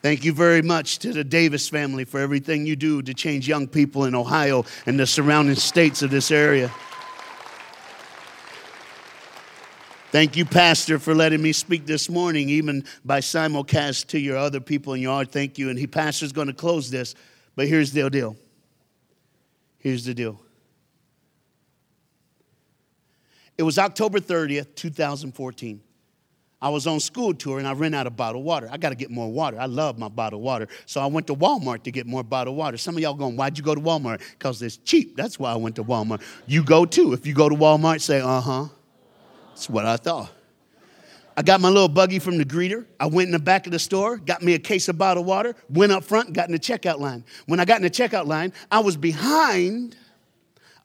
Thank 0.01 0.23
you 0.23 0.31
very 0.31 0.61
much 0.61 0.99
to 0.99 1.11
the 1.11 1.25
Davis 1.25 1.67
family 1.67 2.05
for 2.05 2.21
everything 2.21 2.65
you 2.65 2.77
do 2.77 3.01
to 3.01 3.13
change 3.13 3.45
young 3.45 3.67
people 3.67 4.05
in 4.05 4.15
Ohio 4.15 4.63
and 4.85 4.97
the 4.97 5.05
surrounding 5.05 5.55
states 5.55 6.01
of 6.01 6.11
this 6.11 6.31
area. 6.31 6.71
Thank 10.11 10.35
you, 10.35 10.43
Pastor, 10.43 10.97
for 10.97 11.13
letting 11.13 11.39
me 11.39 11.51
speak 11.51 11.85
this 11.85 12.09
morning, 12.09 12.49
even 12.49 12.83
by 13.05 13.19
simulcast 13.19 14.07
to 14.07 14.19
your 14.19 14.37
other 14.37 14.59
people 14.59 14.95
in 14.95 15.01
your 15.01 15.13
heart. 15.13 15.31
Thank 15.31 15.59
you. 15.59 15.69
And 15.69 15.77
he, 15.77 15.85
Pastor's 15.85 16.31
going 16.31 16.47
to 16.47 16.53
close 16.53 16.89
this, 16.89 17.13
but 17.55 17.67
here's 17.67 17.91
the 17.91 18.09
deal. 18.09 18.35
Here's 19.77 20.05
the 20.05 20.15
deal. 20.15 20.41
It 23.55 23.61
was 23.61 23.77
October 23.77 24.19
30th, 24.19 24.73
2014. 24.73 25.79
I 26.59 26.69
was 26.69 26.87
on 26.87 26.99
school 26.99 27.33
tour 27.35 27.59
and 27.59 27.67
I 27.67 27.73
ran 27.73 27.93
out 27.93 28.07
of 28.07 28.17
bottled 28.17 28.43
water. 28.43 28.67
I 28.71 28.77
got 28.77 28.89
to 28.89 28.95
get 28.95 29.11
more 29.11 29.31
water. 29.31 29.59
I 29.59 29.67
love 29.67 29.99
my 29.99 30.09
bottled 30.09 30.41
water. 30.41 30.67
So 30.87 31.01
I 31.01 31.05
went 31.05 31.27
to 31.27 31.35
Walmart 31.35 31.83
to 31.83 31.91
get 31.91 32.07
more 32.07 32.23
bottled 32.23 32.57
water. 32.57 32.77
Some 32.77 32.95
of 32.95 33.01
y'all 33.01 33.13
going, 33.13 33.37
why'd 33.37 33.59
you 33.59 33.63
go 33.63 33.75
to 33.75 33.81
Walmart? 33.81 34.21
Because 34.31 34.61
it's 34.63 34.77
cheap. 34.77 35.15
That's 35.15 35.37
why 35.37 35.53
I 35.53 35.55
went 35.55 35.75
to 35.75 35.83
Walmart. 35.83 36.21
You 36.47 36.63
go 36.63 36.85
too. 36.85 37.13
If 37.13 37.27
you 37.27 37.35
go 37.35 37.47
to 37.47 37.55
Walmart, 37.55 38.01
say, 38.01 38.21
uh 38.21 38.41
huh. 38.41 38.65
That's 39.59 39.69
what 39.69 39.85
I 39.85 39.97
thought. 39.97 40.31
I 41.35 41.41
got 41.41 41.59
my 41.59 41.67
little 41.67 41.89
buggy 41.89 42.19
from 42.19 42.37
the 42.37 42.45
greeter. 42.45 42.85
I 42.97 43.07
went 43.07 43.27
in 43.27 43.33
the 43.33 43.39
back 43.39 43.65
of 43.65 43.73
the 43.73 43.79
store, 43.79 44.15
got 44.15 44.41
me 44.41 44.53
a 44.53 44.59
case 44.59 44.87
of 44.87 44.97
bottled 44.97 45.25
water, 45.25 45.53
went 45.69 45.91
up 45.91 46.05
front, 46.05 46.31
got 46.31 46.47
in 46.47 46.53
the 46.53 46.59
checkout 46.59 46.99
line. 46.99 47.25
When 47.45 47.59
I 47.59 47.65
got 47.65 47.75
in 47.75 47.83
the 47.83 47.89
checkout 47.89 48.25
line, 48.25 48.53
I 48.71 48.79
was 48.79 48.95
behind 48.95 49.97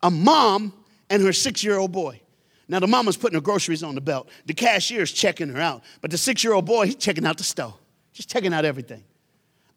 a 0.03 0.11
mom 0.11 0.73
and 1.09 1.23
her 1.23 1.33
six 1.33 1.63
year 1.63 1.79
old 1.79 1.93
boy. 1.93 2.21
Now, 2.67 2.81
the 2.81 2.89
mama's 2.89 3.17
putting 3.17 3.37
her 3.37 3.41
groceries 3.41 3.85
on 3.85 3.95
the 3.95 4.01
belt. 4.01 4.29
The 4.47 4.55
cashier's 4.55 5.13
checking 5.13 5.51
her 5.51 5.61
out. 5.61 5.85
But 6.01 6.11
the 6.11 6.19
six 6.19 6.43
year 6.43 6.53
old 6.53 6.65
boy, 6.65 6.87
he's 6.87 6.97
checking 6.97 7.25
out 7.25 7.39
the 7.39 7.45
stove, 7.45 7.75
just 8.13 8.29
checking 8.29 8.53
out 8.53 8.65
everything. 8.65 9.05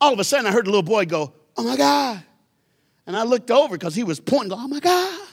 All 0.01 0.11
of 0.11 0.17
a 0.17 0.23
sudden, 0.23 0.47
I 0.47 0.51
heard 0.51 0.65
the 0.65 0.71
little 0.71 0.81
boy 0.81 1.05
go, 1.05 1.33
Oh 1.55 1.63
my 1.63 1.77
God. 1.77 2.23
And 3.05 3.15
I 3.15 3.21
looked 3.25 3.51
over 3.51 3.77
because 3.77 3.93
he 3.93 4.03
was 4.03 4.19
pointing, 4.19 4.53
Oh 4.53 4.67
my 4.67 4.79
God. 4.79 5.26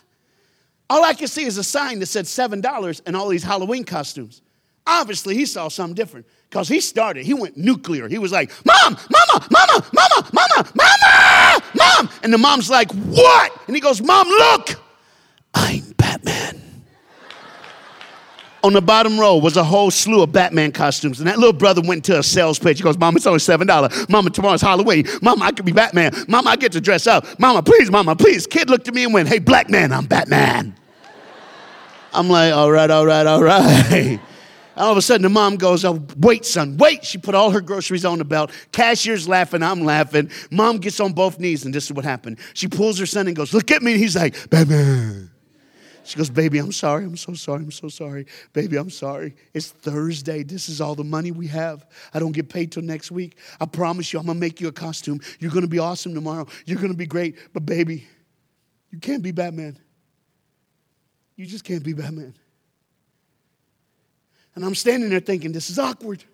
All 0.94 1.02
I 1.02 1.12
could 1.12 1.28
see 1.28 1.42
is 1.42 1.58
a 1.58 1.64
sign 1.64 1.98
that 1.98 2.06
said 2.06 2.24
$7 2.24 3.00
and 3.04 3.16
all 3.16 3.28
these 3.28 3.42
Halloween 3.42 3.82
costumes. 3.82 4.42
Obviously, 4.86 5.34
he 5.34 5.44
saw 5.44 5.66
something 5.66 5.96
different 5.96 6.24
because 6.48 6.68
he 6.68 6.78
started, 6.78 7.26
he 7.26 7.34
went 7.34 7.56
nuclear. 7.56 8.06
He 8.06 8.20
was 8.20 8.30
like, 8.30 8.52
Mom, 8.64 8.96
Mama, 9.10 9.48
Mama, 9.50 9.84
Mama, 9.92 10.30
Mama, 10.32 10.72
Mama, 10.72 11.62
Mom. 11.74 12.10
And 12.22 12.32
the 12.32 12.38
mom's 12.38 12.70
like, 12.70 12.92
What? 12.92 13.60
And 13.66 13.74
he 13.74 13.80
goes, 13.80 14.00
Mom, 14.00 14.28
look, 14.28 14.80
I'm 15.52 15.82
Batman. 15.96 16.62
On 18.62 18.72
the 18.72 18.80
bottom 18.80 19.18
row 19.18 19.36
was 19.36 19.56
a 19.56 19.64
whole 19.64 19.90
slew 19.90 20.22
of 20.22 20.30
Batman 20.30 20.70
costumes. 20.70 21.18
And 21.18 21.26
that 21.26 21.38
little 21.38 21.52
brother 21.52 21.82
went 21.84 22.04
to 22.04 22.20
a 22.20 22.22
sales 22.22 22.60
page. 22.60 22.78
He 22.78 22.84
goes, 22.84 22.96
Mama, 22.96 23.16
it's 23.16 23.26
only 23.26 23.40
$7. 23.40 24.08
Mama, 24.08 24.30
tomorrow's 24.30 24.62
Halloween. 24.62 25.08
Mama, 25.22 25.44
I 25.44 25.50
could 25.50 25.64
be 25.64 25.72
Batman. 25.72 26.12
Mama, 26.28 26.50
I 26.50 26.56
get 26.56 26.70
to 26.70 26.80
dress 26.80 27.08
up. 27.08 27.26
Mama, 27.40 27.64
please, 27.64 27.90
Mama, 27.90 28.14
please. 28.14 28.46
Kid 28.46 28.70
looked 28.70 28.86
at 28.86 28.94
me 28.94 29.02
and 29.02 29.12
went, 29.12 29.28
Hey, 29.28 29.40
black 29.40 29.68
man, 29.68 29.92
I'm 29.92 30.06
Batman. 30.06 30.76
I'm 32.14 32.28
like, 32.28 32.52
All 32.54 32.70
right, 32.70 32.90
all 32.90 33.06
right, 33.06 33.26
all 33.26 33.42
right. 33.42 34.20
All 34.76 34.90
of 34.90 34.98
a 34.98 35.02
sudden, 35.02 35.22
the 35.22 35.28
mom 35.28 35.56
goes, 35.56 35.84
oh, 35.84 36.04
Wait, 36.18 36.44
son, 36.44 36.76
wait. 36.78 37.04
She 37.04 37.16
put 37.16 37.34
all 37.34 37.50
her 37.52 37.60
groceries 37.60 38.04
on 38.04 38.18
the 38.18 38.24
belt. 38.24 38.50
Cashier's 38.72 39.28
laughing. 39.28 39.62
I'm 39.62 39.82
laughing. 39.82 40.30
Mom 40.50 40.78
gets 40.78 40.98
on 40.98 41.12
both 41.12 41.38
knees, 41.38 41.64
and 41.64 41.72
this 41.72 41.84
is 41.84 41.92
what 41.92 42.04
happened. 42.04 42.38
She 42.54 42.66
pulls 42.66 42.98
her 42.98 43.06
son 43.06 43.28
and 43.28 43.36
goes, 43.36 43.54
Look 43.54 43.70
at 43.70 43.82
me. 43.82 43.92
And 43.92 44.00
he's 44.00 44.16
like, 44.16 44.50
Batman. 44.50 45.30
She 46.02 46.18
goes, 46.18 46.28
Baby, 46.28 46.58
I'm 46.58 46.72
sorry. 46.72 47.04
I'm 47.04 47.16
so 47.16 47.34
sorry. 47.34 47.62
I'm 47.62 47.70
so 47.70 47.88
sorry. 47.88 48.26
Baby, 48.52 48.76
I'm 48.76 48.90
sorry. 48.90 49.36
It's 49.52 49.68
Thursday. 49.70 50.42
This 50.42 50.68
is 50.68 50.80
all 50.80 50.96
the 50.96 51.04
money 51.04 51.30
we 51.30 51.46
have. 51.48 51.86
I 52.12 52.18
don't 52.18 52.32
get 52.32 52.48
paid 52.48 52.72
till 52.72 52.82
next 52.82 53.12
week. 53.12 53.38
I 53.60 53.66
promise 53.66 54.12
you, 54.12 54.18
I'm 54.18 54.26
going 54.26 54.36
to 54.36 54.40
make 54.40 54.60
you 54.60 54.66
a 54.68 54.72
costume. 54.72 55.20
You're 55.38 55.52
going 55.52 55.62
to 55.62 55.68
be 55.68 55.78
awesome 55.78 56.14
tomorrow. 56.14 56.46
You're 56.66 56.78
going 56.78 56.92
to 56.92 56.98
be 56.98 57.06
great. 57.06 57.36
But, 57.52 57.64
baby, 57.64 58.06
you 58.90 58.98
can't 58.98 59.22
be 59.22 59.30
Batman. 59.30 59.78
You 61.36 61.46
just 61.46 61.64
can't 61.64 61.82
be 61.82 61.92
Batman. 61.92 62.34
And 64.54 64.64
I'm 64.64 64.74
standing 64.74 65.10
there 65.10 65.20
thinking, 65.20 65.52
This 65.52 65.70
is 65.70 65.78
awkward. 65.78 66.24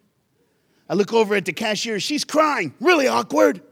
I 0.88 0.94
look 0.94 1.12
over 1.12 1.34
at 1.36 1.44
the 1.44 1.52
cashier. 1.52 2.00
She's 2.00 2.24
crying. 2.24 2.74
Really 2.80 3.06
awkward. 3.06 3.62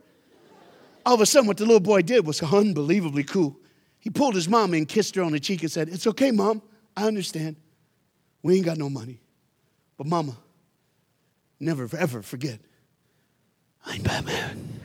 All 1.05 1.15
of 1.15 1.21
a 1.21 1.27
sudden, 1.27 1.49
what 1.49 1.57
the 1.57 1.65
little 1.65 1.81
boy 1.81 2.03
did 2.03 2.27
was 2.27 2.43
unbelievably 2.43 3.25
cool. 3.25 3.57
He 3.99 4.11
pulled 4.11 4.35
his 4.35 4.49
mom 4.49 4.73
and 4.75 4.87
kissed 4.87 5.17
her 5.17 5.23
on 5.23 5.33
the 5.33 5.41
cheek 5.41 5.63
and 5.63 5.71
said, 5.71 5.89
It's 5.89 6.07
okay, 6.07 6.31
mom. 6.31 6.63
I 6.97 7.07
understand. 7.07 7.57
We 8.43 8.57
ain't 8.57 8.65
got 8.65 8.79
no 8.79 8.89
money. 8.89 9.21
But, 9.97 10.07
mama, 10.07 10.37
never 11.59 11.89
ever 11.97 12.23
forget, 12.23 12.61
I'm 13.85 14.03
Batman. 14.03 14.78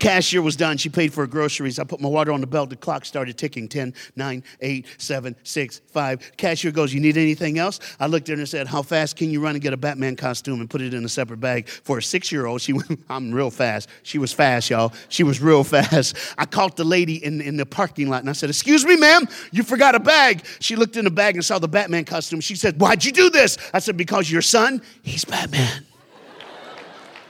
Cashier 0.00 0.40
was 0.40 0.56
done. 0.56 0.78
She 0.78 0.88
paid 0.88 1.12
for 1.12 1.20
her 1.20 1.26
groceries. 1.26 1.78
I 1.78 1.84
put 1.84 2.00
my 2.00 2.08
water 2.08 2.32
on 2.32 2.40
the 2.40 2.46
belt. 2.46 2.70
The 2.70 2.76
clock 2.76 3.04
started 3.04 3.36
ticking 3.36 3.68
10, 3.68 3.94
9, 4.16 4.44
8, 4.60 4.86
7, 4.98 5.36
6, 5.44 5.80
5. 5.86 6.32
Cashier 6.38 6.72
goes, 6.72 6.92
You 6.92 7.00
need 7.00 7.16
anything 7.18 7.58
else? 7.58 7.78
I 8.00 8.06
looked 8.06 8.28
at 8.30 8.36
her 8.36 8.40
and 8.40 8.48
said, 8.48 8.66
How 8.66 8.82
fast 8.82 9.16
can 9.16 9.30
you 9.30 9.40
run 9.40 9.54
and 9.54 9.62
get 9.62 9.74
a 9.74 9.76
Batman 9.76 10.16
costume 10.16 10.60
and 10.60 10.68
put 10.68 10.80
it 10.80 10.94
in 10.94 11.04
a 11.04 11.08
separate 11.08 11.38
bag? 11.38 11.68
For 11.68 11.98
a 11.98 12.02
six 12.02 12.32
year 12.32 12.46
old, 12.46 12.62
she 12.62 12.72
went, 12.72 13.04
I'm 13.10 13.30
real 13.32 13.50
fast. 13.50 13.88
She 14.02 14.18
was 14.18 14.32
fast, 14.32 14.70
y'all. 14.70 14.92
She 15.10 15.22
was 15.22 15.40
real 15.40 15.62
fast. 15.64 16.16
I 16.38 16.46
caught 16.46 16.76
the 16.76 16.84
lady 16.84 17.22
in, 17.22 17.42
in 17.42 17.58
the 17.58 17.66
parking 17.66 18.08
lot 18.08 18.20
and 18.20 18.30
I 18.30 18.32
said, 18.32 18.48
Excuse 18.48 18.86
me, 18.86 18.96
ma'am, 18.96 19.28
you 19.52 19.62
forgot 19.62 19.94
a 19.94 20.00
bag. 20.00 20.44
She 20.60 20.76
looked 20.76 20.96
in 20.96 21.04
the 21.04 21.10
bag 21.10 21.34
and 21.34 21.44
saw 21.44 21.58
the 21.58 21.68
Batman 21.68 22.06
costume. 22.06 22.40
She 22.40 22.56
said, 22.56 22.80
Why'd 22.80 23.04
you 23.04 23.12
do 23.12 23.28
this? 23.28 23.58
I 23.74 23.78
said, 23.78 23.98
Because 23.98 24.30
your 24.30 24.42
son, 24.42 24.80
he's 25.02 25.26
Batman. 25.26 25.84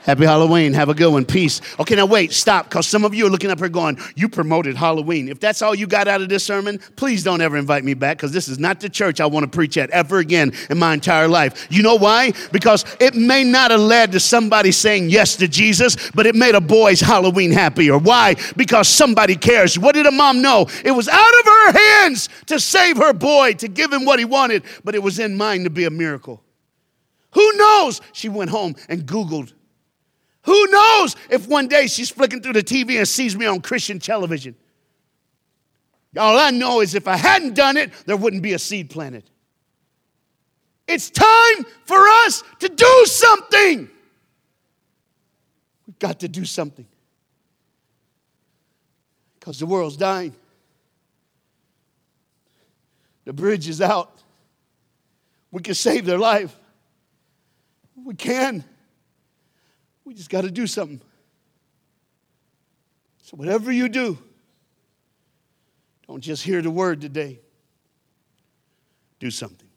Happy 0.03 0.25
Halloween. 0.25 0.73
Have 0.73 0.89
a 0.89 0.95
good 0.95 1.13
one. 1.13 1.27
Peace. 1.27 1.61
Okay, 1.79 1.95
now 1.95 2.07
wait, 2.07 2.33
stop, 2.33 2.69
because 2.69 2.89
some 2.89 3.05
of 3.05 3.15
you 3.15 3.27
are 3.27 3.31
looking 3.31 3.51
up 3.51 3.59
here 3.59 3.69
going, 3.69 3.99
You 4.17 4.29
promoted 4.29 4.75
Halloween. 4.77 5.29
If 5.29 5.41
that's 5.41 5.61
all 5.61 5.75
you 5.75 5.87
got 5.87 6.09
out 6.09 6.23
of 6.23 6.29
this 6.31 6.43
sermon, 6.43 6.79
please 6.97 7.23
don't 7.23 7.41
ever 7.41 7.57
invite 7.57 7.85
me 7.85 7.93
back, 7.93 8.17
because 8.17 8.33
this 8.33 8.49
is 8.49 8.59
not 8.59 8.81
the 8.81 8.89
church 8.89 9.21
I 9.21 9.27
want 9.27 9.45
to 9.45 9.51
preach 9.51 9.77
at 9.77 9.91
ever 9.91 10.19
again 10.19 10.53
in 10.71 10.79
my 10.79 10.95
entire 10.95 11.29
life. 11.29 11.67
You 11.71 11.83
know 11.83 11.97
why? 11.97 12.33
Because 12.51 12.85
it 12.99 13.15
may 13.15 13.45
not 13.45 13.71
have 13.71 13.81
led 13.81 14.13
to 14.13 14.21
somebody 14.21 14.73
saying 14.73 15.11
yes 15.11 15.37
to 15.37 15.47
Jesus, 15.47 16.11
but 16.13 16.27
it 16.27 16.35
made 16.35 16.55
a 16.55 16.61
boy's 16.61 17.01
Halloween 17.01 17.51
happier. 17.51 17.99
Why? 17.99 18.37
Because 18.57 18.89
somebody 18.89 19.37
cares. 19.37 19.79
What 19.79 19.95
did 19.95 20.07
a 20.07 20.13
mom 20.13 20.41
know? 20.41 20.67
It 20.83 20.93
was 20.93 21.09
out 21.09 21.41
of 21.41 21.47
her 21.47 21.73
hands 21.73 22.31
to 22.47 22.59
save 22.59 22.97
her 22.97 23.13
boy, 23.13 23.53
to 23.55 23.69
give 23.69 23.93
him 23.93 24.07
what 24.07 24.19
he 24.19 24.25
wanted, 24.25 24.63
but 24.83 24.95
it 24.95 25.03
was 25.03 25.19
in 25.19 25.37
mine 25.37 25.65
to 25.65 25.71
be 25.71 25.85
a 25.85 25.91
miracle. 25.91 26.43
Who 27.33 27.53
knows? 27.57 28.01
She 28.13 28.29
went 28.29 28.51
home 28.51 28.75
and 28.89 29.03
Googled 29.03 29.53
who 30.43 30.67
knows 30.69 31.17
if 31.29 31.47
one 31.49 31.69
day 31.69 31.87
she's 31.87 32.11
flicking 32.11 32.43
through 32.43 32.55
the 32.55 32.63
TV 32.63 32.99
and 32.99 33.07
sees 33.07 33.37
me 33.37 33.47
on 33.47 33.61
Christian 33.61 33.99
television? 33.99 34.55
All 36.19 36.39
I 36.39 36.51
know 36.51 36.81
is 36.81 36.95
if 36.95 37.07
I 37.07 37.17
hadn't 37.17 37.55
done 37.55 37.77
it, 37.77 37.93
there 38.07 38.17
wouldn't 38.17 38.43
be 38.43 38.53
a 38.55 38.59
seed 38.59 38.91
planted. 38.91 39.25
It's 40.89 41.09
time 41.11 41.65
for 41.85 41.99
us 41.99 42.43
to 42.61 42.69
do 42.69 43.05
something. 43.07 43.89
We've 45.87 45.99
got 45.99 46.21
to 46.21 46.29
do 46.29 46.45
something 46.45 46.87
because 49.39 49.61
the 49.61 49.67
world's 49.67 49.97
dying. 49.97 50.35
The 53.25 53.33
bridge 53.33 53.69
is 53.69 53.81
out. 53.81 54.11
We 55.53 55.63
can 55.63 55.75
save 55.75 56.07
their 56.07 56.19
life. 56.19 56.55
We 58.05 58.15
can. 58.15 58.65
We 60.11 60.15
just 60.15 60.29
got 60.29 60.41
to 60.41 60.51
do 60.51 60.67
something. 60.67 61.01
So, 63.23 63.37
whatever 63.37 63.71
you 63.71 63.89
do, 63.89 64.19
don't 66.09 66.21
just 66.21 66.43
hear 66.43 66.61
the 66.63 66.71
word 66.71 67.01
today, 67.01 67.39
do 69.21 69.31
something. 69.31 69.70